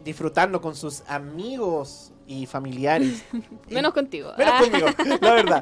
disfrutando 0.05 0.61
con 0.61 0.75
sus 0.75 1.03
amigos 1.07 2.11
y 2.27 2.47
familiares. 2.47 3.25
Menos 3.71 3.93
contigo. 3.93 4.33
Menos 4.39 4.55
Ah. 4.57 4.61
conmigo, 4.65 4.87
la 5.21 5.35
verdad. 5.35 5.61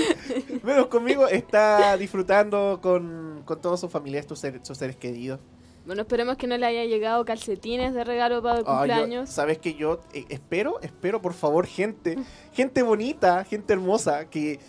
Menos 0.62 0.86
conmigo 0.88 1.28
está 1.28 1.96
disfrutando 1.96 2.80
con, 2.82 3.42
con 3.44 3.60
todos 3.60 3.80
sus 3.80 3.90
familiares, 3.90 4.28
sus 4.28 4.38
seres, 4.38 4.60
sus 4.66 4.76
seres 4.78 4.96
queridos. 4.96 5.40
Bueno, 5.84 6.02
esperemos 6.02 6.36
que 6.36 6.46
no 6.46 6.56
le 6.56 6.64
haya 6.66 6.84
llegado 6.84 7.24
calcetines 7.24 7.92
de 7.92 8.04
regalo 8.04 8.40
para 8.42 8.58
el 8.60 8.64
Ah, 8.66 8.70
yo- 8.70 8.76
cumpleaños. 8.94 9.30
Sabes 9.30 9.58
que 9.58 9.74
yo 9.74 10.00
eh, 10.14 10.24
espero, 10.28 10.80
espero 10.80 11.20
por 11.20 11.34
favor, 11.34 11.66
gente, 11.66 12.16
gente 12.52 12.82
bonita, 12.82 13.44
gente 13.44 13.72
hermosa, 13.72 14.30
que 14.30 14.60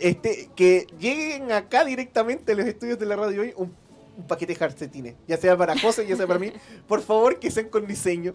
este, 0.00 0.50
que 0.54 0.86
lleguen 0.98 1.52
acá 1.52 1.84
directamente 1.86 2.52
a 2.52 2.54
los 2.54 2.66
estudios 2.66 2.98
de 2.98 3.06
la 3.06 3.16
radio 3.16 3.40
hoy 3.40 3.54
un, 3.56 3.74
un 4.18 4.26
paquete 4.26 4.52
de 4.52 4.58
calcetines, 4.58 5.14
ya 5.26 5.38
sea 5.38 5.56
para 5.56 5.78
José, 5.78 6.06
ya 6.06 6.14
sea 6.16 6.26
para 6.26 6.38
mí, 6.38 6.52
por 6.86 7.00
favor 7.00 7.38
que 7.38 7.50
sean 7.50 7.70
con 7.70 7.86
diseño. 7.86 8.34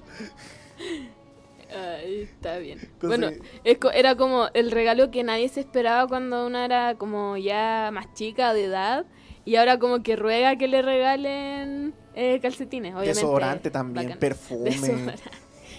Ay, 1.75 2.22
está 2.22 2.58
bien. 2.58 2.79
Bueno, 3.01 3.29
su- 3.29 3.41
es 3.63 3.77
co- 3.77 3.91
era 3.91 4.15
como 4.15 4.48
el 4.53 4.72
regalo 4.72 5.12
que 5.12 5.24
nadie 5.24 5.50
se 5.50 5.60
esperaba 5.60 6.08
cuando 6.08 6.48
uno 6.48 6.60
era 6.60 6.96
como 6.96 7.38
ya 7.38 7.89
más 7.94 8.13
chica 8.13 8.53
de 8.53 8.65
edad. 8.65 9.05
Y 9.44 9.58
ahora 9.58 9.77
como 9.77 10.01
que 10.01 10.15
ruega 10.15 10.55
que 10.58 10.67
le 10.67 10.82
regalen 10.82 11.94
eh, 12.15 12.39
calcetines, 12.41 12.94
obviamente. 12.94 13.13
Desodorante 13.20 13.70
también, 13.72 14.05
bacán. 14.08 14.20
perfume. 14.20 14.70
Desodorante. 14.72 15.24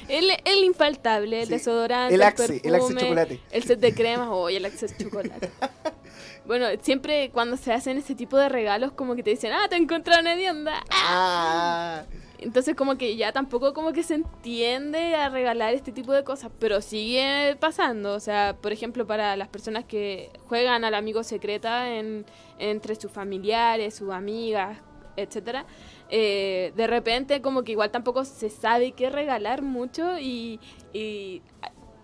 El, 0.08 0.30
el 0.44 0.62
infaltable, 0.64 1.40
el 1.40 1.46
Sí, 1.48 1.52
desodorante, 1.54 2.14
el 2.14 2.22
Axe, 2.22 2.44
el 2.44 2.60
perfume, 2.60 2.76
Axe 2.94 3.00
chocolate. 3.06 3.40
el 3.50 3.62
set 3.64 3.80
de 3.80 3.92
cremas, 3.92 4.28
oye, 4.30 4.58
el 4.58 4.64
Axe 4.66 4.86
chocolate. 4.96 5.50
bueno, 6.46 6.66
siempre 6.80 7.30
cuando 7.32 7.56
se 7.56 7.72
hacen 7.72 7.98
este 7.98 8.14
tipo 8.14 8.36
de 8.38 8.48
regalos 8.48 8.92
como 8.92 9.16
que 9.16 9.24
te 9.24 9.30
dicen, 9.30 9.52
ah, 9.52 9.66
te 9.68 9.74
encontraron 9.74 10.28
hedionda. 10.28 10.84
Ah, 10.92 12.04
Entonces 12.38 12.74
como 12.74 12.96
que 12.96 13.16
ya 13.16 13.32
tampoco 13.32 13.72
como 13.72 13.92
que 13.92 14.02
se 14.02 14.14
entiende 14.14 15.14
a 15.14 15.28
regalar 15.28 15.74
este 15.74 15.92
tipo 15.92 16.12
de 16.12 16.24
cosas, 16.24 16.50
pero 16.58 16.80
sigue 16.80 17.56
pasando. 17.58 18.14
O 18.14 18.20
sea, 18.20 18.56
por 18.60 18.72
ejemplo, 18.72 19.06
para 19.06 19.36
las 19.36 19.48
personas 19.48 19.84
que 19.84 20.30
juegan 20.48 20.84
al 20.84 20.94
amigo 20.94 21.22
secreta 21.22 21.94
en, 21.94 22.26
entre 22.58 22.94
sus 22.96 23.10
familiares, 23.10 23.94
sus 23.94 24.10
amigas, 24.10 24.78
etcétera, 25.16 25.64
eh, 26.10 26.72
de 26.76 26.86
repente 26.86 27.40
como 27.40 27.62
que 27.62 27.72
igual 27.72 27.90
tampoco 27.90 28.24
se 28.24 28.50
sabe 28.50 28.92
qué 28.92 29.10
regalar 29.10 29.62
mucho 29.62 30.18
y, 30.18 30.60
y 30.92 31.42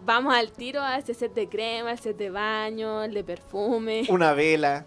vamos 0.05 0.35
al 0.35 0.51
tiro 0.53 0.83
a 0.83 0.99
ese 0.99 1.15
set 1.15 1.35
de 1.35 1.49
crema, 1.49 1.93
el 1.93 1.99
set 1.99 2.17
de 2.17 2.31
baño, 2.31 3.03
el 3.05 3.15
de 3.15 3.25
perfume, 3.25 4.05
una 4.09 4.33
vela. 4.33 4.87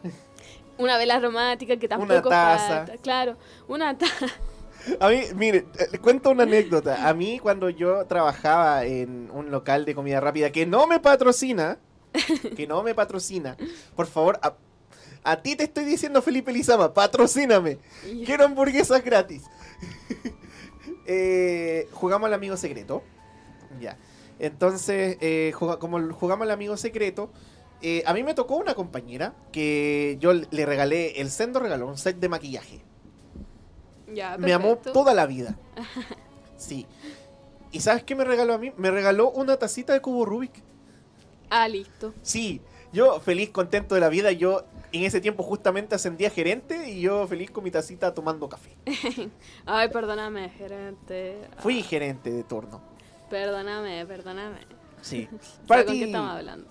una 0.78 0.98
vela 0.98 1.20
romántica 1.20 1.78
que 1.78 1.88
tampoco 1.88 2.30
taza. 2.30 2.86
falta. 2.86 2.98
Claro, 2.98 3.38
una 3.68 3.98
taza. 3.98 4.28
A 5.00 5.10
mí, 5.10 5.22
mire, 5.36 5.66
eh, 5.80 5.88
le 5.92 6.00
cuento 6.00 6.30
una 6.30 6.44
anécdota. 6.44 7.08
A 7.08 7.14
mí 7.14 7.40
cuando 7.40 7.70
yo 7.70 8.06
trabajaba 8.06 8.86
en 8.86 9.30
un 9.32 9.52
local 9.52 9.86
de 9.86 9.96
comida 9.96 10.20
rápida 10.20 10.52
que 10.52 10.66
no 10.66 10.88
me 10.88 11.00
patrocina, 11.00 11.80
que 12.56 12.68
no 12.68 12.84
me 12.84 12.94
patrocina, 12.96 13.58
por 13.96 14.08
favor, 14.08 14.40
a, 14.42 14.56
a 15.24 15.42
ti 15.42 15.56
te 15.56 15.64
estoy 15.64 15.86
diciendo 15.86 16.22
Felipe 16.22 16.54
Lizama, 16.54 16.94
patrocíname. 16.94 17.80
Quiero 18.26 18.46
hamburguesas 18.46 19.04
gratis. 19.04 19.44
Eh, 21.08 21.88
jugamos 21.92 22.26
al 22.26 22.34
amigo 22.34 22.58
secreto. 22.58 23.04
Ya. 23.80 23.96
Entonces, 24.40 25.18
eh, 25.22 25.54
como 25.80 26.14
jugamos 26.14 26.46
al 26.46 26.52
amigo 26.52 26.78
secreto, 26.78 27.32
eh, 27.82 28.04
a 28.06 28.14
mí 28.14 28.24
me 28.24 28.34
tocó 28.34 28.56
una 28.56 28.74
compañera 28.74 29.36
que 29.52 30.18
yo 30.20 30.34
le 30.34 30.66
regalé 30.66 31.22
el 31.22 31.30
sendo 31.30 31.60
regalo, 31.60 31.88
un 31.88 31.98
set 31.98 32.18
de 32.18 32.30
maquillaje. 32.30 32.82
Ya, 34.14 34.38
Me 34.38 34.54
amó 34.54 34.78
toda 34.78 35.14
la 35.14 35.26
vida. 35.26 35.56
Sí. 36.58 36.86
¿Y 37.72 37.82
sabes 37.82 38.04
qué 38.04 38.16
me 38.16 38.24
regaló 38.24 38.54
a 38.54 38.58
mí? 38.58 38.72
Me 38.78 38.90
regaló 38.90 39.30
una 39.32 39.58
tacita 39.58 39.92
de 39.92 40.00
cubo 40.00 40.24
Rubik. 40.26 40.64
Ah, 41.50 41.68
listo. 41.68 42.14
Sí, 42.22 42.62
yo 42.94 43.20
feliz, 43.20 43.50
contento 43.50 43.94
de 43.96 44.02
la 44.02 44.08
vida. 44.08 44.32
Yo 44.32 44.64
en 44.94 45.04
ese 45.04 45.20
tiempo 45.20 45.44
justamente 45.44 45.96
ascendí 45.96 46.24
a 46.26 46.30
gerente 46.30 46.90
y 46.90 47.02
yo 47.02 47.28
feliz 47.28 47.52
con 47.52 47.66
mi 47.66 47.72
tacita 47.72 48.14
tomando 48.14 48.48
café. 48.48 48.72
Ay, 49.66 49.90
perdóname, 49.90 50.50
gerente. 50.50 51.42
Fui 51.60 51.82
Ah, 51.82 51.84
gerente 51.84 52.32
de 52.32 52.44
turno. 52.46 52.82
Perdóname, 53.30 54.06
perdóname. 54.06 54.60
Sí. 55.02 55.28
Para 55.68 55.84
Para 55.84 55.86
¿Con 55.86 55.96
qué 56.00 56.06
ti, 56.06 56.14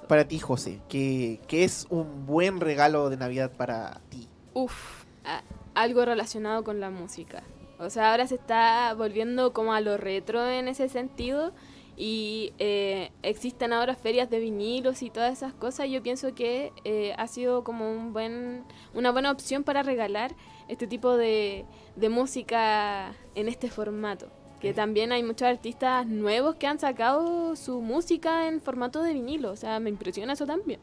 para 0.09 0.25
ti, 0.27 0.39
José, 0.39 0.81
¿qué, 0.89 1.41
qué 1.47 1.65
es 1.65 1.87
un 1.91 2.25
buen 2.25 2.61
regalo 2.61 3.11
de 3.11 3.17
Navidad 3.19 3.53
para 3.53 4.01
ti? 4.09 4.29
Uf, 4.55 5.05
a- 5.25 5.43
algo 5.75 6.05
relacionado 6.05 6.65
con 6.65 6.81
la 6.81 6.91
música. 6.91 7.43
O 7.79 7.91
sea, 7.91 8.13
ahora 8.13 8.27
se 8.27 8.37
está 8.37 8.95
volviendo 8.95 9.53
como 9.53 9.73
a 9.73 9.81
lo 9.81 9.97
retro 9.97 10.49
en 10.49 10.69
ese 10.69 10.89
sentido 10.89 11.53
y 11.97 12.53
eh, 12.59 13.11
existen 13.23 13.73
ahora 13.73 13.95
ferias 13.95 14.31
de 14.31 14.41
vinilos 14.41 15.03
y 15.03 15.11
todas 15.11 15.33
esas 15.33 15.55
cosas. 15.55 15.89
Yo 15.89 16.03
pienso 16.03 16.35
que 16.35 16.73
eh, 16.85 17.15
ha 17.19 17.27
sido 17.27 17.65
como 17.65 17.91
un 17.91 18.13
buen, 18.13 18.65
una 18.95 19.11
buena 19.11 19.31
opción 19.31 19.65
para 19.65 19.83
regalar 19.83 20.35
este 20.69 20.87
tipo 20.87 21.17
de, 21.17 21.65
de 21.97 22.09
música 22.09 23.15
en 23.35 23.49
este 23.49 23.71
formato. 23.71 24.29
Que 24.61 24.73
también 24.73 25.13
hay 25.13 25.23
muchos 25.23 25.47
artistas 25.47 26.07
nuevos 26.07 26.55
que 26.57 26.67
han 26.67 26.79
sacado 26.79 27.55
su 27.55 27.83
música 27.83 28.49
en 28.49 28.63
formato 28.63 29.03
de 29.03 29.13
vinilo. 29.13 29.51
O 29.51 29.57
sea, 29.57 29.79
me 29.79 29.91
impresiona 29.91 30.33
eso 30.33 30.47
también. 30.47 30.81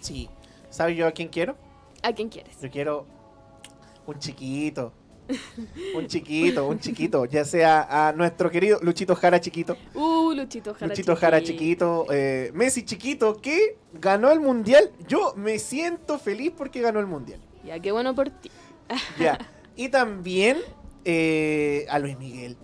Sí. 0.00 0.30
¿Sabes 0.70 0.96
yo 0.96 1.06
a 1.06 1.10
quién 1.10 1.28
quiero? 1.28 1.54
¿A 2.02 2.12
quién 2.14 2.30
quieres? 2.30 2.58
Yo 2.62 2.70
quiero 2.70 3.06
un 4.08 4.18
chiquito. 4.18 4.92
Un 5.94 6.06
chiquito, 6.06 6.66
un 6.66 6.78
chiquito. 6.80 7.26
Ya 7.26 7.44
sea 7.44 8.08
a 8.08 8.12
nuestro 8.12 8.50
querido 8.50 8.78
Luchito 8.82 9.14
Jara 9.14 9.38
chiquito. 9.40 9.76
Uh, 9.94 10.32
Luchito 10.32 10.72
Jara. 10.72 10.86
Luchito 10.86 11.14
Jara 11.16 11.42
chiquito. 11.42 12.06
eh, 12.10 12.50
Messi 12.54 12.84
chiquito 12.84 13.36
que 13.40 13.76
ganó 13.92 14.30
el 14.32 14.40
mundial. 14.40 14.90
Yo 15.06 15.34
me 15.36 15.58
siento 15.58 16.18
feliz 16.18 16.52
porque 16.56 16.80
ganó 16.80 16.98
el 17.00 17.06
mundial. 17.06 17.40
Ya, 17.64 17.78
qué 17.78 17.92
bueno 17.92 18.14
por 18.14 18.30
ti. 18.30 18.50
Ya. 19.18 19.38
Y 19.76 19.90
también 19.90 20.56
eh, 21.04 21.86
a 21.88 22.00
Luis 22.00 22.18
Miguel. 22.18 22.56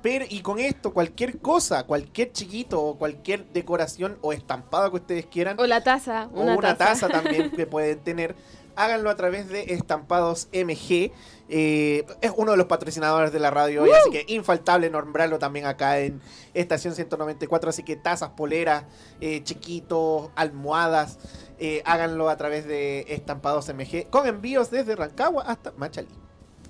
Pero, 0.00 0.24
y 0.26 0.40
con 0.40 0.58
esto, 0.58 0.94
cualquier 0.94 1.38
cosa, 1.40 1.84
cualquier 1.84 2.32
chiquito 2.32 2.82
o 2.82 2.96
cualquier 2.96 3.46
decoración 3.52 4.16
o 4.22 4.32
estampada 4.32 4.88
que 4.88 4.96
ustedes 4.96 5.26
quieran, 5.26 5.56
O 5.60 5.66
la 5.66 5.82
taza, 5.84 6.30
o 6.32 6.40
una, 6.40 6.56
una 6.56 6.76
taza 6.78 7.08
también 7.10 7.50
que 7.56 7.66
pueden 7.66 8.00
tener, 8.00 8.34
háganlo 8.76 9.10
a 9.10 9.16
través 9.16 9.48
de 9.48 9.74
Estampados 9.74 10.48
MG. 10.52 11.12
Eh, 11.48 12.04
es 12.20 12.32
uno 12.36 12.52
de 12.52 12.56
los 12.56 12.66
patrocinadores 12.66 13.32
de 13.32 13.38
la 13.38 13.50
radio 13.50 13.82
hoy, 13.82 13.90
así 13.90 14.10
que 14.10 14.24
infaltable 14.32 14.88
nombrarlo 14.88 15.38
también 15.38 15.66
acá 15.66 15.98
en 15.98 16.20
Estación 16.54 16.94
194. 16.94 17.70
Así 17.70 17.82
que 17.82 17.96
tazas, 17.96 18.30
poleras, 18.30 18.84
eh, 19.20 19.42
chiquitos, 19.44 20.30
almohadas, 20.34 21.18
eh, 21.58 21.82
háganlo 21.84 22.28
a 22.28 22.36
través 22.36 22.66
de 22.66 23.04
Estampados 23.08 23.68
MG 23.68 24.08
con 24.10 24.26
envíos 24.26 24.70
desde 24.70 24.96
Rancagua 24.96 25.44
hasta 25.44 25.72
Machalí. 25.72 26.08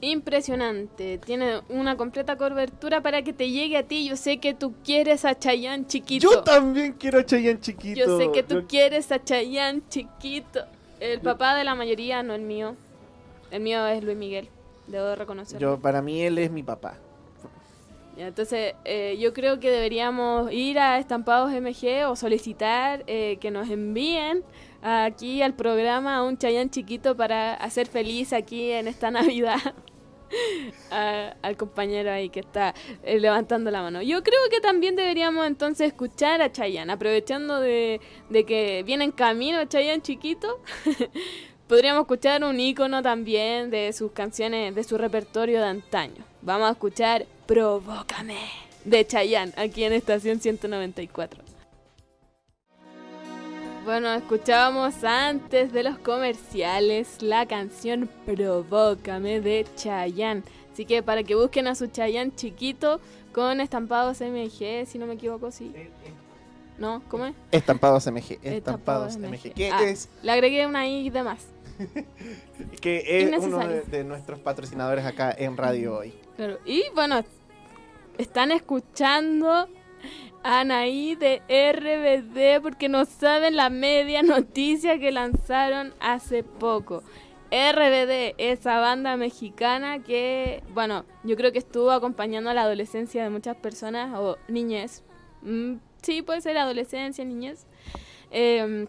Impresionante. 0.05 1.19
Tiene 1.19 1.61
una 1.69 1.97
completa 1.97 2.37
cobertura 2.37 3.01
para 3.03 3.23
que 3.23 3.33
te 3.33 3.51
llegue 3.51 3.77
a 3.77 3.85
ti. 3.87 4.09
Yo 4.09 4.17
sé 4.17 4.39
que 4.39 4.53
tú 4.53 4.75
quieres 4.85 5.25
a 5.25 5.39
Chayanne 5.39 5.87
chiquito. 5.87 6.29
Yo 6.29 6.43
también 6.43 6.95
quiero 6.95 7.21
a 7.21 7.25
Chayanne 7.25 7.61
chiquito. 7.61 8.01
Yo 8.01 8.19
sé 8.19 8.33
que 8.33 8.43
tú 8.43 8.63
Yo- 8.63 8.67
quieres 8.67 9.13
a 9.13 9.23
Chayanne 9.23 9.83
chiquito. 9.89 10.67
El 11.03 11.21
papá 11.21 11.57
de 11.57 11.65
la 11.65 11.75
mayoría, 11.75 12.23
no 12.23 12.35
el 12.35 12.43
mío. 12.43 12.77
El 13.51 13.63
mío 13.63 13.87
es 13.87 14.05
Luis 14.05 14.17
Miguel. 14.17 14.49
Debo 14.87 15.15
reconocerlo. 15.15 15.61
yo, 15.61 15.81
para 15.81 16.01
mí 16.01 16.23
él 16.23 16.39
es 16.39 16.51
mi 16.51 16.63
papá. 16.63 16.97
Entonces, 18.17 18.75
eh, 18.85 19.17
yo 19.19 19.33
creo 19.33 19.59
que 19.59 19.71
deberíamos 19.71 20.53
ir 20.53 20.79
a 20.79 20.99
Estampados 20.99 21.51
MG 21.51 22.07
o 22.07 22.15
solicitar 22.15 23.03
eh, 23.07 23.39
que 23.41 23.51
nos 23.51 23.69
envíen 23.71 24.45
aquí 24.83 25.43
al 25.43 25.55
programa 25.55 26.17
a 26.17 26.23
un 26.23 26.37
Chayán 26.37 26.71
chiquito 26.71 27.17
para 27.17 27.55
hacer 27.55 27.87
feliz 27.87 28.33
aquí 28.33 28.71
en 28.71 28.87
esta 28.87 29.11
Navidad 29.11 29.75
a- 30.91 31.35
al 31.43 31.57
compañero 31.57 32.11
ahí 32.11 32.29
que 32.29 32.41
está 32.41 32.75
eh, 33.03 33.19
levantando 33.21 33.71
la 33.71 33.83
mano. 33.83 34.03
Yo 34.03 34.23
creo 34.23 34.41
que 34.51 34.61
también 34.61 34.97
deberíamos 34.97 35.47
entonces 35.47 35.89
escuchar 35.89 36.43
a 36.43 36.51
Chayanne, 36.53 36.93
aprovechando 36.93 37.61
de, 37.61 38.01
de 38.31 38.45
que 38.45 38.83
viene 38.85 39.05
en 39.05 39.13
camino 39.13 39.65
Chayanne 39.65 40.03
chiquito. 40.03 40.61
Podríamos 41.69 42.03
escuchar 42.03 42.45
un 42.45 42.61
icono 42.61 43.03
también 43.03 43.71
de 43.71 43.93
sus 43.93 44.13
canciones, 44.13 44.75
de 44.75 44.85
su 44.85 44.99
repertorio 44.99 45.59
de 45.61 45.67
antaño. 45.67 46.25
Vamos 46.43 46.69
a 46.69 46.73
escuchar 46.73 47.25
Provócame 47.47 48.37
de 48.85 49.07
Chayanne 49.07 49.53
aquí 49.57 49.85
en 49.85 49.93
Estación 49.95 50.41
194. 50.41 51.41
Bueno, 53.85 54.13
escuchábamos 54.15 55.03
antes 55.03 55.73
de 55.73 55.83
los 55.83 55.99
comerciales 55.99 57.21
la 57.21 57.47
canción 57.47 58.09
Provócame 58.25 59.41
de 59.41 59.67
Chayanne. 59.75 60.43
Así 60.73 60.85
que 60.87 61.03
para 61.03 61.23
que 61.25 61.35
busquen 61.35 61.67
a 61.67 61.75
su 61.75 61.89
Chayanne 61.89 62.33
chiquito 62.35 63.01
con 63.33 63.61
estampados 63.61 64.21
MG, 64.21 64.87
si 64.87 64.99
no 64.99 65.07
me 65.07 65.15
equivoco, 65.15 65.51
sí. 65.51 65.73
¿No? 66.79 67.03
¿Cómo 67.09 67.27
es? 67.27 67.35
Estampados 67.51 68.07
MG. 68.07 68.39
Estampados 68.43 69.17
Estampados 69.17 69.17
MG. 69.19 69.49
MG. 69.49 69.55
Que 69.55 69.71
Ah. 69.71 69.83
es, 69.85 70.09
Le 70.23 70.33
agregué 70.33 70.67
una 70.67 70.87
I 70.87 71.11
de 71.11 71.23
más. 71.23 71.47
que 72.81 73.23
es 73.23 73.43
uno 73.43 73.59
de, 73.67 73.83
de 73.83 74.05
nuestros 74.05 74.39
patrocinadores 74.39 75.05
acá 75.05 75.35
en 75.37 75.57
radio 75.57 75.99
hoy. 75.99 76.15
Claro. 76.37 76.59
Y 76.65 76.85
bueno, 76.95 77.23
están 78.17 78.53
escuchando 78.53 79.69
Anaí 80.43 81.15
de 81.15 81.43
RBD 81.49 82.63
porque 82.63 82.89
no 82.89 83.05
saben 83.05 83.57
la 83.57 83.71
media 83.71 84.23
noticia 84.23 84.99
que 84.99 85.13
lanzaron 85.13 85.95
hace 86.01 86.43
poco. 86.43 87.03
RBD, 87.53 88.35
esa 88.39 88.81
banda 88.81 89.19
mexicana 89.19 90.03
que, 90.03 90.63
bueno, 90.73 91.05
yo 91.23 91.37
creo 91.37 91.53
que 91.53 91.59
estuvo 91.59 91.91
acompañando 91.91 92.49
a 92.49 92.55
la 92.55 92.63
adolescencia 92.63 93.23
de 93.23 93.29
muchas 93.29 93.57
personas 93.57 94.19
o 94.19 94.39
niñez. 94.49 95.05
Mm, 95.43 95.75
sí, 96.01 96.23
puede 96.23 96.41
ser 96.41 96.57
adolescencia, 96.57 97.23
niñez. 97.27 97.67
Em, 98.31 98.87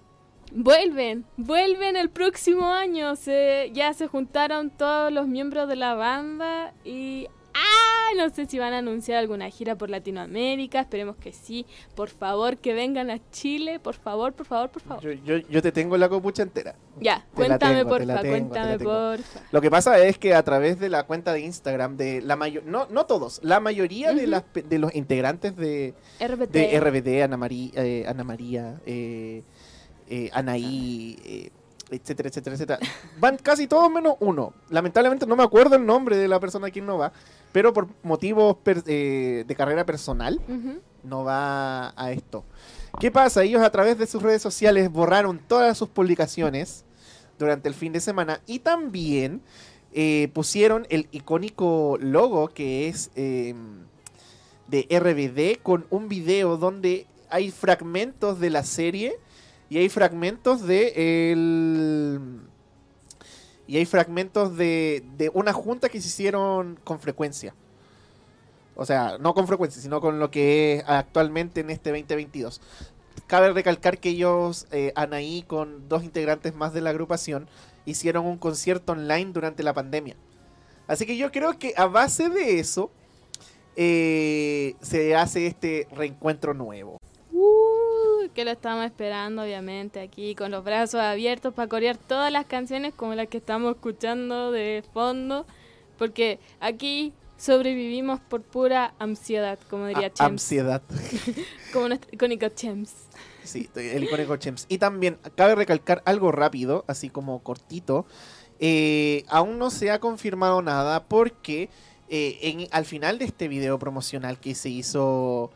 vuelven, 0.53 1.25
vuelven 1.35 1.97
el 1.97 2.09
próximo 2.09 2.67
año. 2.67 3.17
Se, 3.17 3.69
ya 3.73 3.93
se 3.93 4.07
juntaron 4.07 4.69
todos 4.69 5.11
los 5.11 5.27
miembros 5.27 5.67
de 5.67 5.75
la 5.75 5.95
banda 5.95 6.73
y... 6.85 7.27
¡Ah! 7.53 7.93
No 8.17 8.29
sé 8.29 8.45
si 8.45 8.59
van 8.59 8.73
a 8.73 8.77
anunciar 8.77 9.17
alguna 9.17 9.49
gira 9.49 9.75
por 9.75 9.89
Latinoamérica. 9.89 10.79
Esperemos 10.79 11.15
que 11.15 11.33
sí. 11.33 11.65
Por 11.95 12.09
favor, 12.09 12.57
que 12.57 12.73
vengan 12.73 13.09
a 13.09 13.19
Chile. 13.31 13.79
Por 13.79 13.95
favor, 13.95 14.33
por 14.33 14.45
favor, 14.45 14.69
por 14.69 14.81
favor. 14.81 15.01
Yo, 15.03 15.11
yo, 15.13 15.37
yo 15.49 15.61
te 15.61 15.71
tengo 15.71 15.97
la 15.97 16.09
copucha 16.09 16.43
entera. 16.43 16.75
Ya, 16.99 17.25
Te 17.31 17.35
cuéntame, 17.35 17.77
tengo, 17.77 17.89
porfa, 17.89 18.05
tengo, 18.05 18.21
te 18.21 18.29
cuéntame, 18.29 18.79
porfa. 18.79 19.39
Lo 19.51 19.61
que 19.61 19.71
pasa 19.71 19.97
es 19.99 20.17
que 20.19 20.35
a 20.35 20.43
través 20.43 20.79
de 20.79 20.89
la 20.89 21.03
cuenta 21.03 21.33
de 21.33 21.41
Instagram 21.41 21.97
de 21.97 22.21
la 22.21 22.35
mayor, 22.35 22.63
no, 22.65 22.87
no 22.91 23.05
todos, 23.05 23.39
la 23.43 23.59
mayoría 23.59 24.13
de 24.13 24.27
las 24.27 24.43
de 24.53 24.77
los 24.79 24.93
integrantes 24.93 25.55
de, 25.55 25.95
RBD. 26.19 26.49
de 26.51 26.79
RBD, 26.79 27.23
Ana 27.23 27.37
María, 27.37 27.71
eh, 27.75 28.05
Ana 28.07 28.23
María, 28.23 28.79
eh, 28.85 29.43
eh, 30.09 30.29
Anaí, 30.33 31.17
eh, 31.25 31.49
etcétera, 31.95 32.29
etcétera, 32.29 32.55
etcétera. 32.55 32.79
Van 33.19 33.37
casi 33.37 33.67
todos 33.67 33.89
menos 33.91 34.15
uno. 34.19 34.53
Lamentablemente 34.69 35.25
no 35.25 35.35
me 35.35 35.43
acuerdo 35.43 35.75
el 35.75 35.85
nombre 35.85 36.17
de 36.17 36.27
la 36.27 36.39
persona 36.39 36.67
a 36.67 36.71
quien 36.71 36.85
no 36.85 36.97
va, 36.97 37.11
pero 37.51 37.73
por 37.73 37.87
motivos 38.03 38.57
per- 38.63 38.83
eh, 38.87 39.43
de 39.47 39.55
carrera 39.55 39.85
personal 39.85 40.39
no 41.03 41.23
va 41.23 41.93
a 41.95 42.11
esto. 42.11 42.43
¿Qué 42.99 43.11
pasa? 43.11 43.43
Ellos 43.43 43.61
a 43.61 43.71
través 43.71 43.97
de 43.97 44.07
sus 44.07 44.21
redes 44.21 44.41
sociales 44.41 44.91
borraron 44.91 45.39
todas 45.39 45.77
sus 45.77 45.89
publicaciones 45.89 46.85
durante 47.39 47.67
el 47.67 47.73
fin 47.73 47.91
de 47.93 47.99
semana 47.99 48.39
y 48.45 48.59
también 48.59 49.41
eh, 49.91 50.29
pusieron 50.33 50.85
el 50.89 51.07
icónico 51.11 51.97
logo 51.99 52.47
que 52.49 52.87
es 52.87 53.11
eh, 53.15 53.53
de 54.67 54.87
RBD 54.89 55.61
con 55.61 55.85
un 55.89 56.07
video 56.09 56.57
donde 56.57 57.05
hay 57.29 57.51
fragmentos 57.51 58.39
de 58.39 58.49
la 58.49 58.63
serie 58.63 59.17
y 59.73 59.79
hay 59.79 59.89
fragmentos 59.89 60.61
de 60.67 61.31
el 61.31 62.19
y 63.65 63.77
hay 63.77 63.85
fragmentos 63.87 64.55
de, 64.55 65.03
de 65.17 65.31
una 65.33 65.51
junta 65.51 65.89
que 65.89 65.99
se 65.99 66.09
hicieron 66.09 66.79
con 66.83 66.99
frecuencia. 66.99 67.55
O 68.75 68.85
sea, 68.85 69.17
no 69.19 69.33
con 69.33 69.47
frecuencia, 69.47 69.81
sino 69.81 69.99
con 69.99 70.19
lo 70.19 70.29
que 70.29 70.75
es 70.75 70.83
actualmente 70.85 71.61
en 71.61 71.71
este 71.71 71.89
2022. 71.89 72.61
Cabe 73.25 73.51
recalcar 73.51 73.97
que 73.97 74.09
ellos, 74.09 74.67
eh, 74.69 74.91
Anaí, 74.95 75.41
con 75.41 75.89
dos 75.89 76.03
integrantes 76.03 76.53
más 76.53 76.71
de 76.73 76.81
la 76.81 76.91
agrupación, 76.91 77.47
hicieron 77.87 78.27
un 78.27 78.37
concierto 78.37 78.91
online 78.91 79.31
durante 79.33 79.63
la 79.63 79.73
pandemia. 79.73 80.15
Así 80.85 81.07
que 81.07 81.17
yo 81.17 81.31
creo 81.31 81.57
que 81.57 81.73
a 81.77 81.87
base 81.87 82.29
de 82.29 82.59
eso 82.59 82.91
eh, 83.75 84.75
se 84.81 85.15
hace 85.15 85.47
este 85.47 85.87
reencuentro 85.95 86.53
nuevo. 86.53 86.99
Que 88.33 88.45
lo 88.45 88.51
estamos 88.51 88.83
esperando, 88.85 89.43
obviamente, 89.43 89.99
aquí 90.01 90.33
con 90.33 90.49
los 90.51 90.63
brazos 90.63 90.99
abiertos 91.01 91.53
para 91.53 91.67
corear 91.69 91.97
todas 91.97 92.31
las 92.31 92.45
canciones 92.45 92.93
como 92.95 93.13
las 93.13 93.27
que 93.27 93.37
estamos 93.37 93.75
escuchando 93.75 94.51
de 94.51 94.83
fondo. 94.93 95.45
Porque 95.99 96.39
aquí 96.59 97.13
sobrevivimos 97.37 98.19
por 98.21 98.41
pura 98.41 98.95
ansiedad, 98.99 99.59
como 99.69 99.85
diría 99.87 100.07
A- 100.07 100.13
Chems. 100.13 100.19
ansiedad. 100.31 100.81
Como 101.73 101.87
nuestro 101.87 102.09
icónico 102.11 102.47
Chems. 102.49 102.91
Sí, 103.43 103.69
el 103.75 104.03
icónico 104.03 104.35
Chems. 104.37 104.65
Y 104.69 104.77
también 104.77 105.17
cabe 105.35 105.55
recalcar 105.55 106.01
algo 106.05 106.31
rápido, 106.31 106.85
así 106.87 107.09
como 107.09 107.39
cortito. 107.43 108.05
Eh, 108.59 109.25
aún 109.27 109.57
no 109.59 109.69
se 109.71 109.91
ha 109.91 109.99
confirmado 109.99 110.61
nada 110.61 111.03
porque 111.03 111.69
eh, 112.09 112.37
en- 112.41 112.67
al 112.71 112.85
final 112.85 113.17
de 113.19 113.25
este 113.25 113.47
video 113.47 113.77
promocional 113.79 114.39
que 114.39 114.53
se 114.55 114.69
hizo 114.69 115.51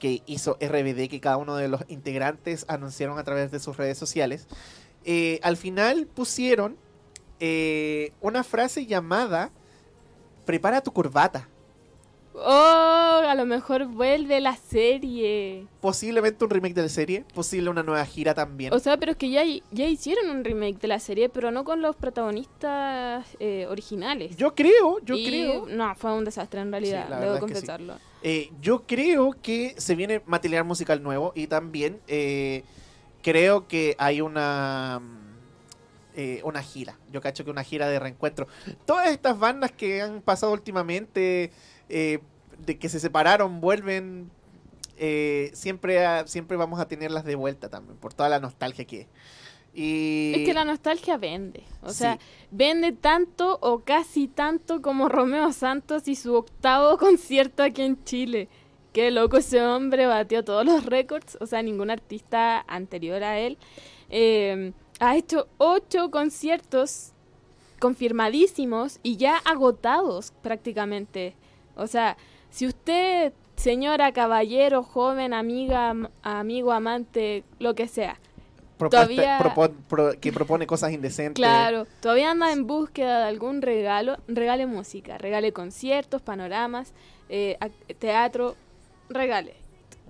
que 0.00 0.22
hizo 0.26 0.58
RBD, 0.60 1.08
que 1.08 1.20
cada 1.20 1.36
uno 1.36 1.54
de 1.54 1.68
los 1.68 1.82
integrantes 1.86 2.64
anunciaron 2.66 3.18
a 3.20 3.22
través 3.22 3.52
de 3.52 3.60
sus 3.60 3.76
redes 3.76 3.96
sociales, 3.96 4.48
eh, 5.04 5.38
al 5.44 5.56
final 5.56 6.08
pusieron 6.08 6.76
eh, 7.38 8.12
una 8.20 8.42
frase 8.42 8.86
llamada 8.86 9.52
Prepara 10.44 10.80
tu 10.80 10.92
corbata. 10.92 11.48
Oh, 12.34 13.22
a 13.26 13.34
lo 13.34 13.44
mejor 13.44 13.86
vuelve 13.86 14.40
la 14.40 14.56
serie. 14.56 15.66
Posiblemente 15.80 16.44
un 16.44 16.50
remake 16.50 16.74
de 16.74 16.82
la 16.82 16.88
serie, 16.88 17.24
posible 17.34 17.70
una 17.70 17.82
nueva 17.82 18.04
gira 18.06 18.34
también. 18.34 18.72
O 18.72 18.78
sea, 18.78 18.96
pero 18.96 19.12
es 19.12 19.18
que 19.18 19.30
ya, 19.30 19.42
ya 19.70 19.86
hicieron 19.86 20.30
un 20.30 20.44
remake 20.44 20.78
de 20.80 20.88
la 20.88 21.00
serie, 21.00 21.28
pero 21.28 21.50
no 21.50 21.64
con 21.64 21.82
los 21.82 21.96
protagonistas 21.96 23.26
eh, 23.40 23.66
originales. 23.68 24.36
Yo 24.36 24.54
creo, 24.54 25.00
yo 25.04 25.16
Y, 25.16 25.26
creo. 25.26 25.66
No, 25.66 25.94
fue 25.96 26.12
un 26.12 26.24
desastre 26.24 26.60
en 26.60 26.70
realidad, 26.70 27.06
Sí, 27.08 27.14
debo 27.14 27.32
verdad 27.32 27.50
es 27.50 27.52
que 27.52 27.60
sí. 27.60 27.66
Eh, 28.22 28.50
yo 28.60 28.86
creo 28.86 29.32
que 29.40 29.74
se 29.78 29.94
viene 29.94 30.22
material 30.26 30.64
musical 30.64 31.02
nuevo 31.02 31.32
y 31.34 31.46
también 31.46 32.00
eh, 32.06 32.64
creo 33.22 33.66
que 33.66 33.96
hay 33.98 34.20
una 34.20 35.00
mm, 35.02 35.30
eh, 36.16 36.40
una 36.44 36.62
gira. 36.62 36.98
Yo 37.12 37.20
cacho 37.20 37.44
que 37.44 37.50
una 37.50 37.64
gira 37.64 37.88
de 37.88 37.98
reencuentro. 37.98 38.46
Todas 38.84 39.08
estas 39.08 39.38
bandas 39.38 39.72
que 39.72 40.02
han 40.02 40.20
pasado 40.20 40.52
últimamente, 40.52 41.50
eh, 41.88 42.18
de 42.66 42.78
que 42.78 42.88
se 42.88 43.00
separaron, 43.00 43.60
vuelven. 43.60 44.30
eh, 45.02 45.50
siempre, 45.54 46.04
a- 46.04 46.26
siempre 46.26 46.58
vamos 46.58 46.78
a 46.78 46.86
tenerlas 46.86 47.24
de 47.24 47.34
vuelta 47.34 47.70
también, 47.70 47.96
por 47.96 48.12
toda 48.12 48.28
la 48.28 48.38
nostalgia 48.38 48.84
que 48.84 49.00
es. 49.02 49.06
Y 49.74 50.32
Es 50.34 50.44
que 50.46 50.52
la 50.54 50.64
nostalgia 50.64 51.16
vende. 51.16 51.62
O 51.82 51.90
Sí. 51.90 51.98
sea, 51.98 52.18
vende 52.50 52.92
tanto 52.92 53.58
o 53.62 53.80
casi 53.80 54.26
tanto 54.28 54.82
como 54.82 55.08
Romeo 55.08 55.52
Santos 55.52 56.08
y 56.08 56.16
su 56.16 56.34
octavo 56.34 56.98
concierto 56.98 57.62
aquí 57.62 57.82
en 57.82 58.02
Chile. 58.04 58.48
Qué 58.92 59.10
loco 59.12 59.36
ese 59.36 59.62
hombre, 59.62 60.06
batió 60.06 60.42
todos 60.44 60.64
los 60.66 60.84
récords. 60.84 61.38
O 61.40 61.46
sea, 61.46 61.62
ningún 61.62 61.90
artista 61.90 62.64
anterior 62.66 63.22
a 63.22 63.38
él. 63.38 63.56
eh, 64.10 64.72
ha 64.98 65.16
hecho 65.16 65.46
ocho 65.58 66.10
conciertos 66.10 67.12
confirmadísimos 67.78 68.98
y 69.02 69.16
ya 69.16 69.36
agotados 69.38 70.32
prácticamente. 70.42 71.34
O 71.76 71.86
sea, 71.86 72.16
si 72.50 72.66
usted, 72.66 73.32
señora, 73.56 74.12
caballero, 74.12 74.82
joven, 74.82 75.32
amiga, 75.34 75.90
am- 75.90 76.08
amigo, 76.22 76.72
amante, 76.72 77.44
lo 77.58 77.74
que 77.74 77.88
sea, 77.88 78.20
todavía- 78.88 79.38
propo- 79.38 79.72
pro- 79.88 80.18
que 80.18 80.32
propone 80.32 80.66
cosas 80.66 80.92
indecentes. 80.92 81.34
Claro, 81.34 81.86
todavía 82.00 82.30
anda 82.30 82.52
en 82.52 82.66
búsqueda 82.66 83.18
de 83.20 83.24
algún 83.28 83.60
regalo, 83.60 84.16
regale 84.28 84.66
música, 84.66 85.18
regale 85.18 85.52
conciertos, 85.52 86.22
panoramas, 86.22 86.92
eh, 87.28 87.58
teatro, 87.98 88.56
regale. 89.08 89.54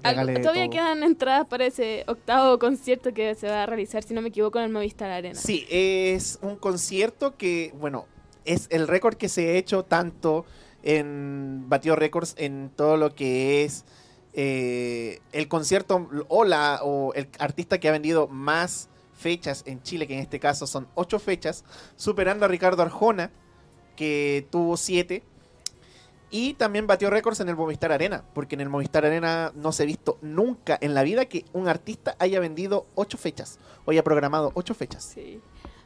Algo- 0.03 0.41
todavía 0.41 0.65
todo. 0.65 0.71
quedan 0.71 1.03
entradas 1.03 1.47
para 1.47 1.67
ese 1.67 2.05
octavo 2.07 2.59
concierto 2.59 3.13
que 3.13 3.35
se 3.35 3.49
va 3.49 3.65
a 3.65 3.67
realizar, 3.67 4.03
si 4.03 4.15
no 4.15 4.23
me 4.23 4.29
equivoco, 4.29 4.59
en 4.59 4.65
el 4.67 4.71
Movistar 4.73 5.11
Arena. 5.11 5.35
Sí, 5.35 5.67
es 5.69 6.39
un 6.41 6.57
concierto 6.57 7.37
que, 7.37 7.73
bueno, 7.79 8.07
es 8.47 8.67
el 8.71 8.89
récord 8.89 9.17
que 9.17 9.29
se 9.29 9.49
ha 9.49 9.53
hecho 9.59 9.83
tanto 9.85 10.47
en 10.83 11.65
Batió 11.69 11.97
Records 11.97 12.35
en 12.39 12.71
todo 12.75 12.97
lo 12.97 13.15
que 13.15 13.65
es 13.65 13.85
eh, 14.33 15.21
el 15.33 15.49
concierto 15.49 16.09
o, 16.29 16.45
la, 16.45 16.81
o 16.83 17.13
el 17.15 17.29
artista 17.39 17.79
que 17.79 17.89
ha 17.89 17.93
vendido 17.93 18.29
más 18.29 18.89
fechas 19.15 19.63
en 19.67 19.83
Chile, 19.83 20.07
que 20.07 20.15
en 20.15 20.21
este 20.21 20.41
caso 20.41 20.67
son 20.67 20.89
ocho 20.95 21.19
fechas, 21.19 21.65
superando 21.97 22.45
a 22.45 22.49
Ricardo 22.49 22.83
Arjona, 22.83 23.31
que 23.97 24.47
tuvo 24.51 24.77
siete. 24.77 25.23
Y 26.33 26.55
también 26.55 26.87
batió 26.87 27.11
récords 27.11 27.41
en 27.41 27.49
el 27.49 27.57
Movistar 27.57 27.91
Arena, 27.91 28.25
porque 28.35 28.55
en 28.55 28.61
el 28.61 28.69
Movistar 28.69 29.05
Arena 29.05 29.51
no 29.57 29.73
se 29.73 29.83
ha 29.83 29.87
visto 29.87 30.17
nunca 30.23 30.79
en 30.81 30.95
la 30.95 31.03
vida 31.03 31.25
que 31.25 31.45
un 31.53 31.67
artista 31.67 32.15
haya 32.21 32.39
vendido 32.39 32.87
ocho 32.95 33.19
fechas 33.19 33.59
o 33.85 33.91
haya 33.91 34.05
programado 34.05 34.53
ocho 34.55 34.75
fechas. 34.75 35.03
Sí. 35.03 35.41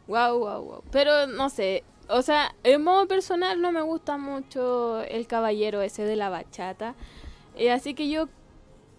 Wow, 0.07 0.39
wow, 0.39 0.63
wow. 0.63 0.83
Pero 0.91 1.27
no 1.27 1.49
sé, 1.49 1.83
o 2.09 2.21
sea, 2.21 2.55
en 2.63 2.85
modo 2.85 3.09
personal 3.09 3.61
no 3.63 3.73
me 3.73 3.81
gusta 3.81 4.19
mucho 4.19 5.01
el 5.03 5.27
caballero 5.27 5.81
ese 5.81 6.05
de 6.05 6.17
la 6.17 6.29
bachata. 6.29 6.95
Eh, 7.57 7.71
así 7.71 7.95
que 7.95 8.09
yo 8.09 8.29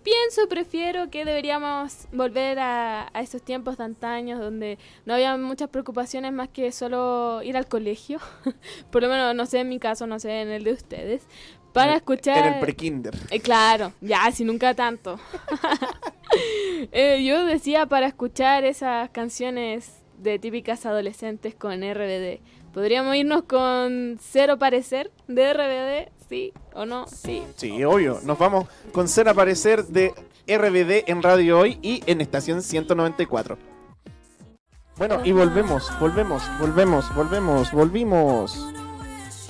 pienso, 0.03 0.47
prefiero 0.47 1.09
que 1.09 1.25
deberíamos 1.25 2.07
volver 2.11 2.59
a, 2.59 3.09
a 3.11 3.21
esos 3.21 3.41
tiempos 3.41 3.77
de 3.77 3.85
antaños 3.85 4.39
donde 4.39 4.77
no 5.05 5.15
había 5.15 5.35
muchas 5.37 5.69
preocupaciones 5.69 6.31
más 6.31 6.49
que 6.49 6.71
solo 6.71 7.41
ir 7.43 7.57
al 7.57 7.67
colegio. 7.67 8.19
Por 8.91 9.01
lo 9.01 9.09
menos, 9.09 9.33
no 9.35 9.45
sé 9.45 9.59
en 9.61 9.69
mi 9.69 9.79
caso, 9.79 10.05
no 10.07 10.19
sé 10.19 10.41
en 10.41 10.49
el 10.49 10.63
de 10.63 10.73
ustedes. 10.73 11.27
Para 11.73 11.91
En- 11.91 11.97
escuchar... 11.97 12.37
En 12.47 12.53
el 12.53 12.59
prekinder. 12.59 13.13
Eh, 13.31 13.39
claro, 13.41 13.91
ya, 13.99 14.31
si 14.31 14.43
nunca 14.45 14.73
tanto. 14.73 15.19
Eh, 16.91 17.23
yo 17.23 17.45
decía 17.45 17.85
para 17.85 18.07
escuchar 18.07 18.65
esas 18.65 19.09
canciones 19.11 20.01
de 20.17 20.37
típicas 20.39 20.85
adolescentes 20.85 21.55
con 21.55 21.81
RBD. 21.81 22.39
¿Podríamos 22.73 23.15
irnos 23.15 23.43
con 23.43 24.17
Cero 24.19 24.57
Parecer 24.57 25.11
de 25.27 25.53
RBD? 25.53 26.11
¿Sí 26.29 26.53
o 26.73 26.85
no? 26.85 27.07
Sí. 27.07 27.43
Sí, 27.55 27.83
obvio. 27.83 28.19
Nos 28.23 28.38
vamos 28.38 28.67
con 28.91 29.07
ser 29.07 29.29
aparecer 29.29 29.85
de 29.85 30.13
RBD 30.47 31.09
en 31.09 31.21
Radio 31.21 31.59
Hoy 31.59 31.79
y 31.81 32.03
en 32.07 32.21
Estación 32.21 32.61
194. 32.61 33.57
Bueno, 34.97 35.19
y 35.25 35.33
volvemos, 35.33 35.91
volvemos, 35.99 36.43
volvemos, 36.59 37.13
volvemos, 37.15 37.71
volvimos. 37.71 38.74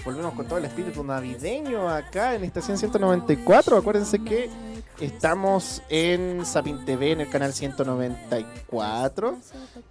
Volvemos 0.05 0.33
con 0.35 0.45
todo 0.45 0.59
el 0.59 0.65
espíritu 0.65 1.03
navideño 1.03 1.89
acá 1.89 2.35
en 2.35 2.43
Estación 2.43 2.77
194. 2.77 3.75
Acuérdense 3.75 4.19
que 4.19 4.51
estamos 4.99 5.81
en 5.89 6.45
Sapin 6.45 6.85
TV 6.85 7.13
en 7.13 7.21
el 7.21 7.29
canal 7.29 7.53
194 7.53 9.39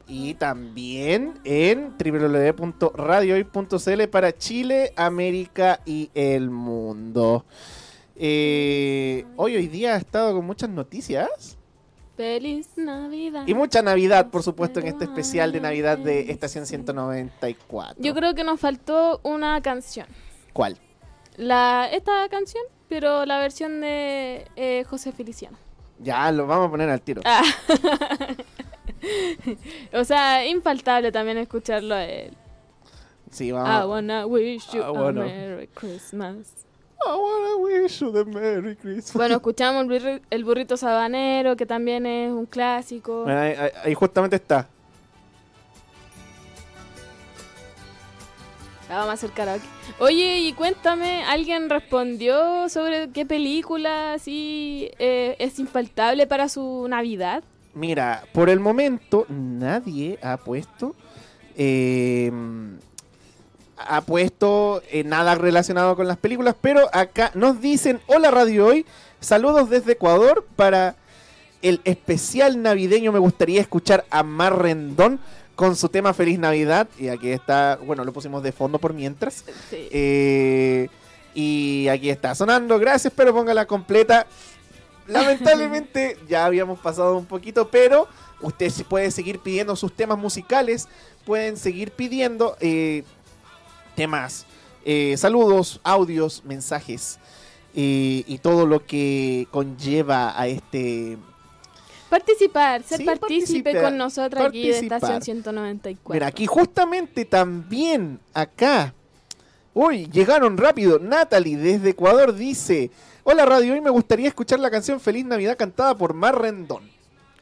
y 0.06 0.34
también 0.34 1.40
en 1.42 1.94
www.radiohoy.cl 1.98 4.08
para 4.08 4.38
Chile, 4.38 4.92
América 4.94 5.80
y 5.84 6.12
el 6.14 6.48
mundo. 6.48 7.44
Eh, 8.14 9.26
hoy, 9.34 9.56
hoy 9.56 9.66
día 9.66 9.94
ha 9.94 9.96
estado 9.96 10.36
con 10.36 10.46
muchas 10.46 10.70
noticias 10.70 11.58
Feliz 12.16 12.68
Navidad. 12.76 13.44
y 13.46 13.54
mucha 13.54 13.82
Navidad, 13.82 14.30
por 14.30 14.42
supuesto, 14.42 14.80
en 14.80 14.86
este 14.86 15.04
especial 15.04 15.50
de 15.52 15.60
Navidad 15.60 15.98
de 15.98 16.30
Estación 16.30 16.66
194. 16.66 17.96
Yo 18.02 18.14
creo 18.14 18.34
que 18.34 18.44
nos 18.44 18.60
faltó 18.60 19.20
una 19.24 19.60
canción. 19.62 20.06
¿Cuál? 20.52 20.78
La, 21.36 21.88
esta 21.92 22.28
canción, 22.28 22.62
pero 22.88 23.26
la 23.26 23.40
versión 23.40 23.80
de 23.80 24.46
eh, 24.54 24.84
José 24.88 25.10
Feliciano. 25.12 25.58
Ya, 25.98 26.30
lo 26.30 26.46
vamos 26.46 26.68
a 26.68 26.70
poner 26.70 26.88
al 26.90 27.00
tiro. 27.00 27.22
Ah. 27.24 27.42
o 29.92 30.04
sea, 30.04 30.46
infaltable 30.46 31.12
también 31.12 31.38
escucharlo 31.38 31.94
a 31.94 32.04
él. 32.04 32.36
Sí, 33.30 33.48
I 33.48 33.52
vamos. 33.52 33.90
wanna 33.90 34.26
wish 34.26 34.70
you 34.72 34.80
I 34.80 34.90
wanna- 34.90 35.22
a 35.22 35.26
Merry 35.26 35.66
Christmas. 35.68 36.63
I 37.06 37.16
wanna 37.16 37.56
wish 37.82 38.00
you 38.00 38.12
the 38.12 38.24
Merry 38.24 38.76
Christmas. 38.76 39.14
Bueno, 39.14 39.36
escuchamos 39.36 39.84
el, 39.84 39.88
burri- 39.90 40.22
el 40.30 40.44
burrito 40.44 40.76
sabanero, 40.76 41.56
que 41.56 41.66
también 41.66 42.06
es 42.06 42.30
un 42.32 42.46
clásico. 42.46 43.24
Bueno, 43.24 43.40
ahí, 43.40 43.52
ahí- 43.52 43.70
ahí 43.84 43.94
justamente 43.94 44.36
está. 44.36 44.68
La 48.88 48.96
vamos 48.96 49.10
a 49.10 49.12
hacer 49.14 49.30
karaoke. 49.30 49.64
Oye, 49.98 50.40
y 50.40 50.52
cuéntame, 50.52 51.24
¿alguien 51.24 51.70
respondió 51.70 52.68
sobre 52.68 53.08
qué 53.10 53.24
película 53.24 54.12
así 54.14 54.90
eh, 54.98 55.36
es 55.38 55.58
infaltable 55.58 56.26
para 56.26 56.48
su 56.50 56.86
Navidad? 56.88 57.42
Mira, 57.74 58.24
por 58.32 58.50
el 58.50 58.60
momento 58.60 59.24
nadie 59.28 60.18
ha 60.22 60.36
puesto 60.36 60.94
eh, 61.56 62.30
ha 63.76 64.00
puesto 64.02 64.82
eh, 64.90 65.04
nada 65.04 65.34
relacionado 65.34 65.96
con 65.96 66.06
las 66.06 66.18
películas, 66.18 66.54
pero 66.60 66.88
acá 66.92 67.30
nos 67.34 67.60
dicen, 67.60 68.00
hola 68.06 68.30
Radio 68.30 68.66
Hoy, 68.66 68.86
saludos 69.20 69.70
desde 69.70 69.92
Ecuador 69.92 70.46
para 70.56 70.96
el 71.62 71.80
especial 71.84 72.60
navideño 72.60 73.10
me 73.10 73.18
gustaría 73.18 73.60
escuchar 73.60 74.04
a 74.10 74.22
Mar 74.22 74.60
Rendón 74.60 75.18
con 75.54 75.76
su 75.76 75.88
tema 75.88 76.12
Feliz 76.12 76.38
Navidad 76.38 76.88
y 76.98 77.08
aquí 77.08 77.30
está, 77.30 77.78
bueno, 77.82 78.04
lo 78.04 78.12
pusimos 78.12 78.42
de 78.42 78.52
fondo 78.52 78.78
por 78.78 78.92
mientras. 78.92 79.44
Sí. 79.70 79.88
Eh, 79.90 80.88
y 81.32 81.88
aquí 81.88 82.10
está 82.10 82.34
sonando, 82.34 82.78
gracias, 82.78 83.12
pero 83.16 83.32
póngala 83.32 83.66
completa. 83.66 84.26
Lamentablemente 85.06 86.18
ya 86.28 86.44
habíamos 86.44 86.78
pasado 86.78 87.16
un 87.16 87.26
poquito, 87.26 87.68
pero 87.68 88.08
usted 88.40 88.70
puede 88.88 89.10
seguir 89.10 89.38
pidiendo 89.38 89.74
sus 89.74 89.92
temas 89.92 90.18
musicales, 90.18 90.88
pueden 91.24 91.56
seguir 91.56 91.92
pidiendo 91.92 92.56
eh, 92.60 93.04
temas, 93.94 94.46
eh, 94.84 95.16
saludos, 95.16 95.80
audios, 95.82 96.42
mensajes 96.44 97.18
eh, 97.74 98.24
y 98.26 98.38
todo 98.38 98.66
lo 98.66 98.84
que 98.84 99.48
conlleva 99.50 100.38
a 100.38 100.46
este... 100.46 101.18
Participar, 102.10 102.82
ser 102.84 102.98
Sí, 102.98 103.04
partícipe 103.04 103.72
participa- 103.72 103.82
con 103.82 103.96
nosotros 103.98 104.46
aquí 104.46 104.68
de. 104.68 104.78
Estación 104.78 105.20
194. 105.20 106.14
Mira, 106.14 106.28
aquí 106.28 106.46
justamente 106.46 107.24
también 107.24 108.20
acá 108.32 108.94
Uy, 109.74 110.08
llegaron 110.12 110.56
rápido. 110.56 111.00
Natalie 111.00 111.56
desde 111.56 111.90
Ecuador 111.90 112.32
dice: 112.34 112.92
Hola 113.24 113.44
Radio, 113.44 113.72
hoy 113.72 113.80
me 113.80 113.90
gustaría 113.90 114.28
escuchar 114.28 114.60
la 114.60 114.70
canción 114.70 115.00
Feliz 115.00 115.24
Navidad 115.24 115.56
cantada 115.56 115.96
por 115.96 116.14
Mar 116.14 116.40
Rendón. 116.40 116.88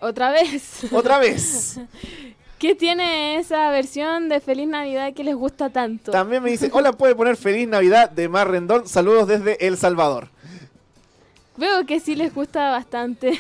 Otra 0.01 0.31
vez. 0.31 0.91
Otra 0.91 1.19
vez. 1.19 1.79
¿Qué 2.63 2.77
tiene 2.77 3.39
esa 3.39 3.73
versión 3.73 4.29
de 4.29 4.39
Feliz 4.39 4.69
Navidad 4.69 5.13
que 5.15 5.25
les 5.25 5.35
gusta 5.35 5.71
tanto? 5.71 6.13
También 6.13 6.45
me 6.45 6.49
dice: 6.49 6.71
Hola, 6.73 6.93
puede 6.93 7.17
poner 7.17 7.37
Feliz 7.37 7.67
Navidad 7.67 8.09
de 8.09 8.29
Mar 8.29 8.49
Rendón. 8.49 8.87
Saludos 8.87 9.27
desde 9.27 9.67
El 9.67 9.77
Salvador. 9.77 10.29
Veo 11.57 11.85
que 11.87 11.99
sí 11.99 12.15
les 12.15 12.33
gusta 12.33 12.71
bastante. 12.71 13.37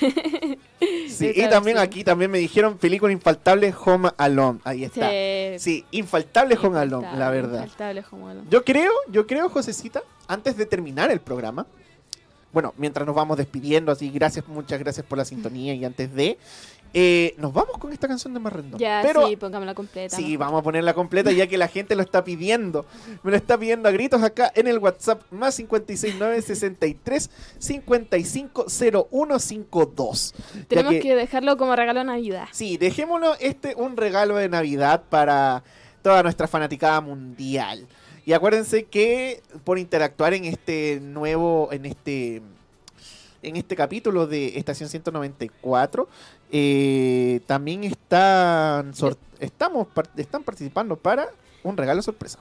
Sí, 1.08 1.30
y 1.36 1.42
también 1.42 1.76
versión. 1.76 1.78
aquí 1.78 2.02
también 2.02 2.32
me 2.32 2.38
dijeron 2.38 2.76
película 2.78 3.12
infaltable 3.12 3.72
Home 3.84 4.10
Alone. 4.16 4.58
Ahí 4.64 4.82
está. 4.82 5.08
Sí. 5.08 5.58
Sí, 5.58 5.84
infaltable 5.92 6.58
Home 6.60 6.80
Alone, 6.80 7.16
la 7.16 7.30
verdad. 7.30 7.62
infaltable 7.62 8.04
Home 8.10 8.28
Alone. 8.28 8.48
Yo 8.50 8.64
creo, 8.64 8.90
yo 9.08 9.28
creo, 9.28 9.48
Josecita, 9.48 10.02
antes 10.26 10.56
de 10.56 10.66
terminar 10.66 11.12
el 11.12 11.20
programa, 11.20 11.64
bueno, 12.52 12.74
mientras 12.76 13.06
nos 13.06 13.14
vamos 13.14 13.38
despidiendo, 13.38 13.92
así, 13.92 14.10
gracias, 14.10 14.46
muchas 14.48 14.78
gracias 14.78 15.06
por 15.06 15.16
la 15.16 15.24
sintonía 15.24 15.74
y 15.74 15.84
antes 15.84 16.12
de, 16.12 16.38
eh, 16.94 17.34
nos 17.38 17.52
vamos 17.52 17.78
con 17.78 17.92
esta 17.92 18.06
canción 18.06 18.34
de 18.34 18.40
Marrendón. 18.40 18.78
Ya, 18.78 19.00
Pero 19.02 19.26
sí, 19.26 19.36
póngamela 19.36 19.74
completa. 19.74 20.16
Sí, 20.16 20.36
vamos 20.36 20.60
a 20.60 20.62
ponerla 20.62 20.92
completa 20.92 21.32
ya 21.32 21.46
que 21.46 21.56
la 21.56 21.68
gente 21.68 21.94
lo 21.96 22.02
está 22.02 22.22
pidiendo. 22.22 22.84
Me 23.22 23.30
lo 23.30 23.36
está 23.36 23.56
pidiendo 23.58 23.88
a 23.88 23.92
gritos 23.92 24.22
acá 24.22 24.52
en 24.54 24.66
el 24.66 24.78
WhatsApp 24.78 25.22
más 25.30 25.56
569 25.56 26.42
63 26.42 27.30
55 27.58 28.66
0152. 28.68 30.34
Ya 30.34 30.64
Tenemos 30.68 30.94
que... 30.94 31.14
dejarlo 31.14 31.56
como 31.56 31.74
regalo 31.76 32.00
de 32.00 32.06
Navidad. 32.06 32.48
Sí, 32.52 32.76
dejémoslo 32.76 33.36
este 33.40 33.74
un 33.74 33.96
regalo 33.96 34.36
de 34.36 34.48
Navidad 34.48 35.04
para 35.08 35.62
toda 36.02 36.22
nuestra 36.22 36.46
fanaticada 36.46 37.00
mundial. 37.00 37.86
Y 38.24 38.34
acuérdense 38.34 38.84
que 38.84 39.42
por 39.64 39.78
interactuar 39.78 40.34
en 40.34 40.44
este 40.44 41.00
nuevo, 41.00 41.70
en 41.72 41.86
este 41.86 42.42
en 43.42 43.56
este 43.56 43.74
capítulo 43.74 44.26
de 44.26 44.58
Estación 44.58 44.88
194, 44.88 46.08
eh, 46.52 47.40
también 47.46 47.82
están 47.84 48.92
estamos 49.40 49.88
están 50.16 50.42
participando 50.44 50.96
para 50.96 51.28
un 51.64 51.76
regalo 51.76 52.02
sorpresa. 52.02 52.38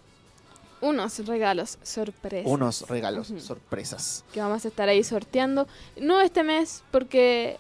Unos 0.82 1.26
regalos 1.28 1.78
sorpresas. 1.84 2.52
Unos 2.52 2.88
regalos 2.90 3.32
sorpresas. 3.38 4.24
que 4.34 4.42
vamos 4.42 4.66
a 4.66 4.68
estar 4.68 4.90
ahí 4.90 5.04
sorteando. 5.04 5.68
No 6.00 6.20
este 6.22 6.44
mes, 6.44 6.84
porque 6.92 7.58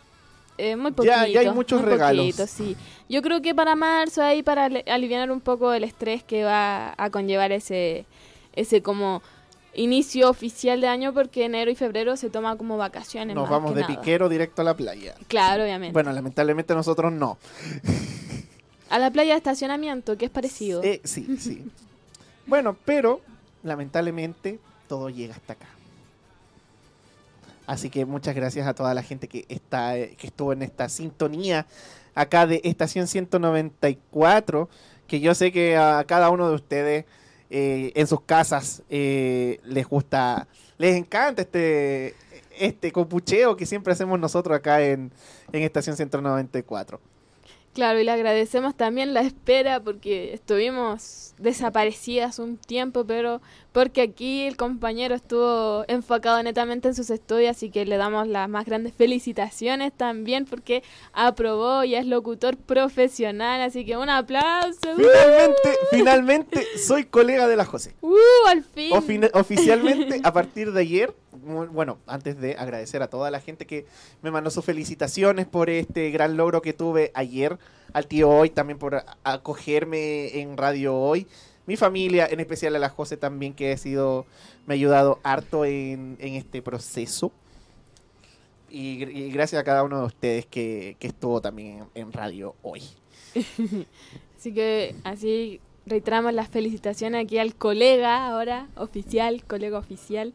eh, 0.57 0.75
muy 0.75 0.91
poquito. 0.91 1.13
Ya- 1.15 1.27
ya 1.27 1.39
hay 1.41 1.51
muchos 1.51 1.81
muy 1.81 1.89
regalos. 1.91 2.25
poquito, 2.25 2.47
sí. 2.47 2.75
Yo 3.09 3.21
creo 3.21 3.41
que 3.41 3.53
para 3.55 3.75
marzo, 3.75 4.21
ahí 4.23 4.41
para 4.43 4.65
ali- 4.65 4.83
aliviar 4.87 5.31
un 5.31 5.39
poco 5.39 5.71
el 5.73 5.83
estrés 5.83 6.23
que 6.23 6.43
va 6.43 6.93
a 6.97 7.09
conllevar 7.11 7.51
ese, 7.51 8.05
ese 8.53 8.81
como 8.81 9.21
inicio 9.73 10.29
oficial 10.29 10.81
de 10.81 10.87
año, 10.87 11.13
porque 11.13 11.45
enero 11.45 11.71
y 11.71 11.75
febrero 11.75 12.17
se 12.17 12.29
toma 12.29 12.57
como 12.57 12.77
vacaciones. 12.77 13.35
Nos 13.35 13.43
más 13.43 13.51
vamos 13.51 13.71
que 13.71 13.75
de 13.75 13.81
nada. 13.81 13.95
piquero 13.95 14.29
directo 14.29 14.61
a 14.61 14.65
la 14.65 14.75
playa. 14.75 15.15
Claro, 15.27 15.63
obviamente. 15.63 15.93
Bueno, 15.93 16.11
lamentablemente 16.11 16.73
nosotros 16.73 17.11
no. 17.11 17.37
A 18.89 18.99
la 18.99 19.09
playa 19.09 19.33
de 19.33 19.37
estacionamiento, 19.37 20.17
que 20.17 20.25
es 20.25 20.31
parecido. 20.31 20.83
Eh, 20.83 21.01
sí, 21.03 21.37
sí. 21.39 21.65
bueno, 22.45 22.75
pero 22.83 23.21
lamentablemente 23.63 24.59
todo 24.87 25.09
llega 25.09 25.35
hasta 25.35 25.53
acá. 25.53 25.67
Así 27.67 27.89
que 27.89 28.05
muchas 28.05 28.35
gracias 28.35 28.67
a 28.67 28.73
toda 28.73 28.93
la 28.93 29.03
gente 29.03 29.29
que 29.29 29.45
está 29.47 29.97
eh, 29.97 30.15
que 30.17 30.27
estuvo 30.27 30.51
en 30.51 30.61
esta 30.61 30.89
sintonía 30.89 31.65
acá 32.15 32.45
de 32.45 32.59
estación 32.63 33.07
194, 33.07 34.67
que 35.07 35.19
yo 35.21 35.33
sé 35.35 35.51
que 35.51 35.77
a 35.77 36.03
cada 36.05 36.29
uno 36.29 36.49
de 36.49 36.55
ustedes 36.55 37.05
eh, 37.51 37.91
en 37.95 38.07
sus 38.07 38.21
casas 38.21 38.81
eh, 38.89 39.59
les 39.65 39.85
gusta, 39.87 40.47
les 40.77 40.95
encanta 40.95 41.41
este 41.41 42.15
este 42.57 42.91
copucheo 42.91 43.55
que 43.55 43.65
siempre 43.65 43.93
hacemos 43.93 44.19
nosotros 44.19 44.55
acá 44.55 44.81
en, 44.81 45.11
en 45.51 45.63
estación 45.63 45.95
194. 45.95 46.99
Claro, 47.73 47.99
y 47.99 48.03
le 48.03 48.11
agradecemos 48.11 48.75
también 48.75 49.13
la 49.13 49.21
espera 49.21 49.79
porque 49.79 50.33
estuvimos 50.33 51.33
desaparecidas 51.37 52.37
un 52.37 52.57
tiempo, 52.57 53.05
pero 53.05 53.41
porque 53.71 54.01
aquí 54.01 54.41
el 54.43 54.57
compañero 54.57 55.15
estuvo 55.15 55.85
enfocado 55.87 56.41
netamente 56.43 56.89
en 56.89 56.95
sus 56.95 57.09
estudios, 57.09 57.51
así 57.55 57.69
que 57.69 57.85
le 57.85 57.97
damos 57.97 58.27
las 58.27 58.49
más 58.49 58.65
grandes 58.65 58.93
felicitaciones 58.93 59.93
también 59.95 60.45
porque 60.45 60.83
aprobó 61.13 61.83
y 61.83 61.95
es 61.95 62.05
locutor 62.05 62.57
profesional, 62.57 63.61
así 63.61 63.85
que 63.85 63.95
un 63.97 64.09
aplauso. 64.09 64.79
Finalmente, 64.97 65.77
finalmente 65.89 66.67
soy 66.77 67.05
colega 67.05 67.47
de 67.47 67.55
la 67.55 67.65
José. 67.65 67.95
¡Uh! 68.01 68.15
Al 68.49 68.63
fin. 68.63 68.91
Ofi- 68.91 69.29
oficialmente, 69.33 70.19
a 70.23 70.33
partir 70.33 70.71
de 70.73 70.81
ayer, 70.81 71.15
bueno, 71.31 71.97
antes 72.07 72.39
de 72.39 72.55
agradecer 72.57 73.01
a 73.01 73.07
toda 73.07 73.31
la 73.31 73.39
gente 73.39 73.65
que 73.65 73.85
me 74.21 74.31
mandó 74.31 74.49
sus 74.51 74.65
felicitaciones 74.65 75.45
por 75.47 75.69
este 75.69 76.11
gran 76.11 76.35
logro 76.37 76.61
que 76.61 76.73
tuve 76.73 77.11
ayer, 77.13 77.57
al 77.93 78.07
tío 78.07 78.29
hoy, 78.29 78.49
también 78.49 78.77
por 78.79 79.03
acogerme 79.23 80.39
en 80.39 80.57
Radio 80.57 80.95
Hoy, 80.95 81.27
mi 81.71 81.77
familia, 81.77 82.27
en 82.29 82.39
especial 82.41 82.75
a 82.75 82.79
la 82.79 82.89
José 82.89 83.15
también, 83.15 83.53
que 83.53 83.71
ha 83.71 83.77
sido, 83.77 84.25
me 84.67 84.73
ha 84.73 84.75
ayudado 84.75 85.19
harto 85.23 85.63
en, 85.63 86.17
en 86.19 86.33
este 86.35 86.61
proceso. 86.61 87.31
Y, 88.69 88.99
gr- 88.99 89.11
y 89.15 89.31
gracias 89.31 89.61
a 89.61 89.63
cada 89.63 89.83
uno 89.83 89.99
de 90.01 90.05
ustedes 90.05 90.45
que, 90.45 90.95
que 90.99 91.07
estuvo 91.07 91.41
también 91.41 91.85
en, 91.95 92.03
en 92.07 92.11
Radio 92.13 92.55
Hoy. 92.61 92.83
Así 94.37 94.53
que 94.53 94.95
así 95.03 95.59
reiteramos 95.85 96.33
las 96.33 96.47
felicitaciones 96.49 97.23
aquí 97.23 97.37
al 97.37 97.55
colega 97.55 98.27
ahora, 98.27 98.67
oficial, 98.75 99.43
colega 99.45 99.77
oficial. 99.77 100.33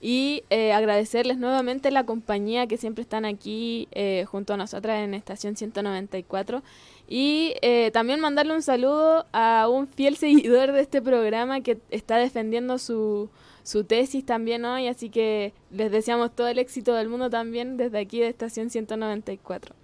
Y 0.00 0.44
eh, 0.50 0.72
agradecerles 0.72 1.38
nuevamente 1.38 1.90
la 1.90 2.04
compañía 2.06 2.66
que 2.68 2.76
siempre 2.76 3.02
están 3.02 3.24
aquí 3.24 3.88
eh, 3.90 4.24
junto 4.28 4.54
a 4.54 4.56
nosotras 4.56 5.02
en 5.02 5.12
Estación 5.12 5.56
194. 5.56 6.62
Y 7.08 7.54
eh, 7.62 7.90
también 7.90 8.20
mandarle 8.20 8.54
un 8.54 8.62
saludo 8.62 9.26
a 9.32 9.66
un 9.68 9.88
fiel 9.88 10.16
seguidor 10.18 10.72
de 10.72 10.82
este 10.82 11.00
programa 11.00 11.62
que 11.62 11.78
está 11.90 12.18
defendiendo 12.18 12.78
su, 12.78 13.30
su 13.62 13.84
tesis 13.84 14.24
también 14.26 14.64
hoy. 14.64 14.88
Así 14.88 15.08
que 15.08 15.54
les 15.70 15.90
deseamos 15.90 16.34
todo 16.34 16.48
el 16.48 16.58
éxito 16.58 16.94
del 16.94 17.08
mundo 17.08 17.30
también 17.30 17.78
desde 17.78 17.98
aquí 17.98 18.20
de 18.20 18.28
Estación 18.28 18.68
194. 18.68 19.74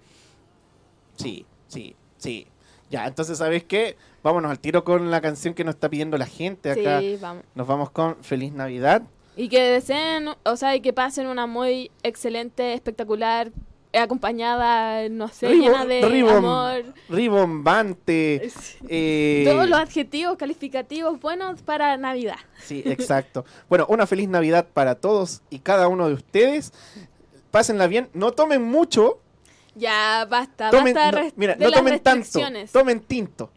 Sí, 1.15 1.45
sí, 1.67 1.95
sí. 2.17 2.47
Ya, 2.91 3.07
entonces, 3.07 3.39
¿sabes 3.39 3.63
qué? 3.63 3.97
Vámonos 4.21 4.51
al 4.51 4.59
tiro 4.59 4.83
con 4.83 5.09
la 5.09 5.21
canción 5.21 5.55
que 5.55 5.63
nos 5.63 5.75
está 5.75 5.89
pidiendo 5.89 6.17
la 6.17 6.27
gente 6.27 6.69
acá. 6.69 6.99
Sí, 6.99 7.17
vamos. 7.19 7.43
Nos 7.55 7.65
vamos 7.65 7.89
con 7.89 8.23
Feliz 8.23 8.53
Navidad. 8.53 9.01
Y 9.35 9.49
que 9.49 9.61
deseen, 9.61 10.29
o 10.43 10.55
sea, 10.55 10.75
y 10.75 10.81
que 10.81 10.93
pasen 10.93 11.27
una 11.27 11.47
muy 11.47 11.91
excelente, 12.03 12.73
espectacular, 12.73 13.51
acompañada, 13.97 15.07
no 15.09 15.27
sé, 15.27 15.49
llena 15.55 15.85
de 15.85 16.01
ribom- 16.01 16.37
amor. 16.37 16.93
Ribombante. 17.09 18.49
eh, 18.89 19.43
Todos 19.47 19.69
los 19.69 19.79
adjetivos 19.79 20.37
calificativos 20.37 21.19
buenos 21.19 21.61
para 21.61 21.97
Navidad. 21.97 22.37
Sí, 22.63 22.81
exacto. 22.85 23.45
bueno, 23.69 23.85
una 23.89 24.07
feliz 24.07 24.27
Navidad 24.29 24.67
para 24.73 24.95
todos 24.95 25.41
y 25.49 25.59
cada 25.59 25.87
uno 25.87 26.07
de 26.07 26.13
ustedes. 26.15 26.73
Pásenla 27.51 27.87
bien. 27.87 28.09
No 28.13 28.31
tomen 28.31 28.61
mucho. 28.63 29.19
Ya, 29.77 30.25
basta, 30.29 30.69
Tomen, 30.71 30.93
basta 30.93 31.21
no, 31.23 31.31
mira, 31.35 31.55
de 31.55 31.65
no 31.65 31.69
las 31.69 31.79
tomen 31.79 31.99
tanto. 31.99 32.39
Tomen 32.71 33.01
tinto. 33.01 33.51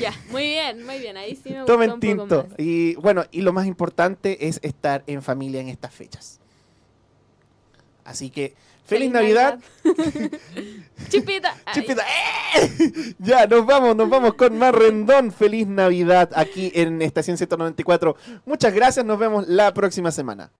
Ya, 0.00 0.12
muy 0.30 0.44
bien, 0.44 0.86
muy 0.86 1.00
bien, 1.00 1.16
ahí 1.16 1.34
sí 1.34 1.50
me 1.50 1.56
gustó 1.62 1.72
Tomen 1.72 1.90
poco 1.90 2.00
tinto. 2.00 2.46
más. 2.48 2.58
Y 2.58 2.94
bueno, 2.94 3.24
y 3.32 3.40
lo 3.40 3.52
más 3.52 3.66
importante 3.66 4.46
es 4.46 4.60
estar 4.62 5.02
en 5.08 5.20
familia 5.20 5.60
en 5.60 5.68
estas 5.68 5.92
fechas. 5.92 6.38
Así 8.04 8.30
que, 8.30 8.54
feliz, 8.84 9.10
Navidad. 9.10 9.58
Chipita. 11.08 11.54
Ay. 11.66 11.74
Chipita, 11.74 12.02
¡eh! 12.02 13.14
Ya, 13.18 13.46
nos 13.46 13.66
vamos, 13.66 13.96
nos 13.96 14.08
vamos 14.08 14.34
con 14.34 14.58
más 14.58 14.74
rendón. 14.74 15.32
Feliz 15.32 15.66
Navidad 15.66 16.30
aquí 16.34 16.72
en 16.74 17.02
Estación 17.02 17.36
194. 17.36 18.16
Muchas 18.44 18.74
gracias, 18.74 19.04
nos 19.04 19.18
vemos 19.18 19.46
la 19.48 19.72
próxima 19.74 20.10
semana. 20.10 20.50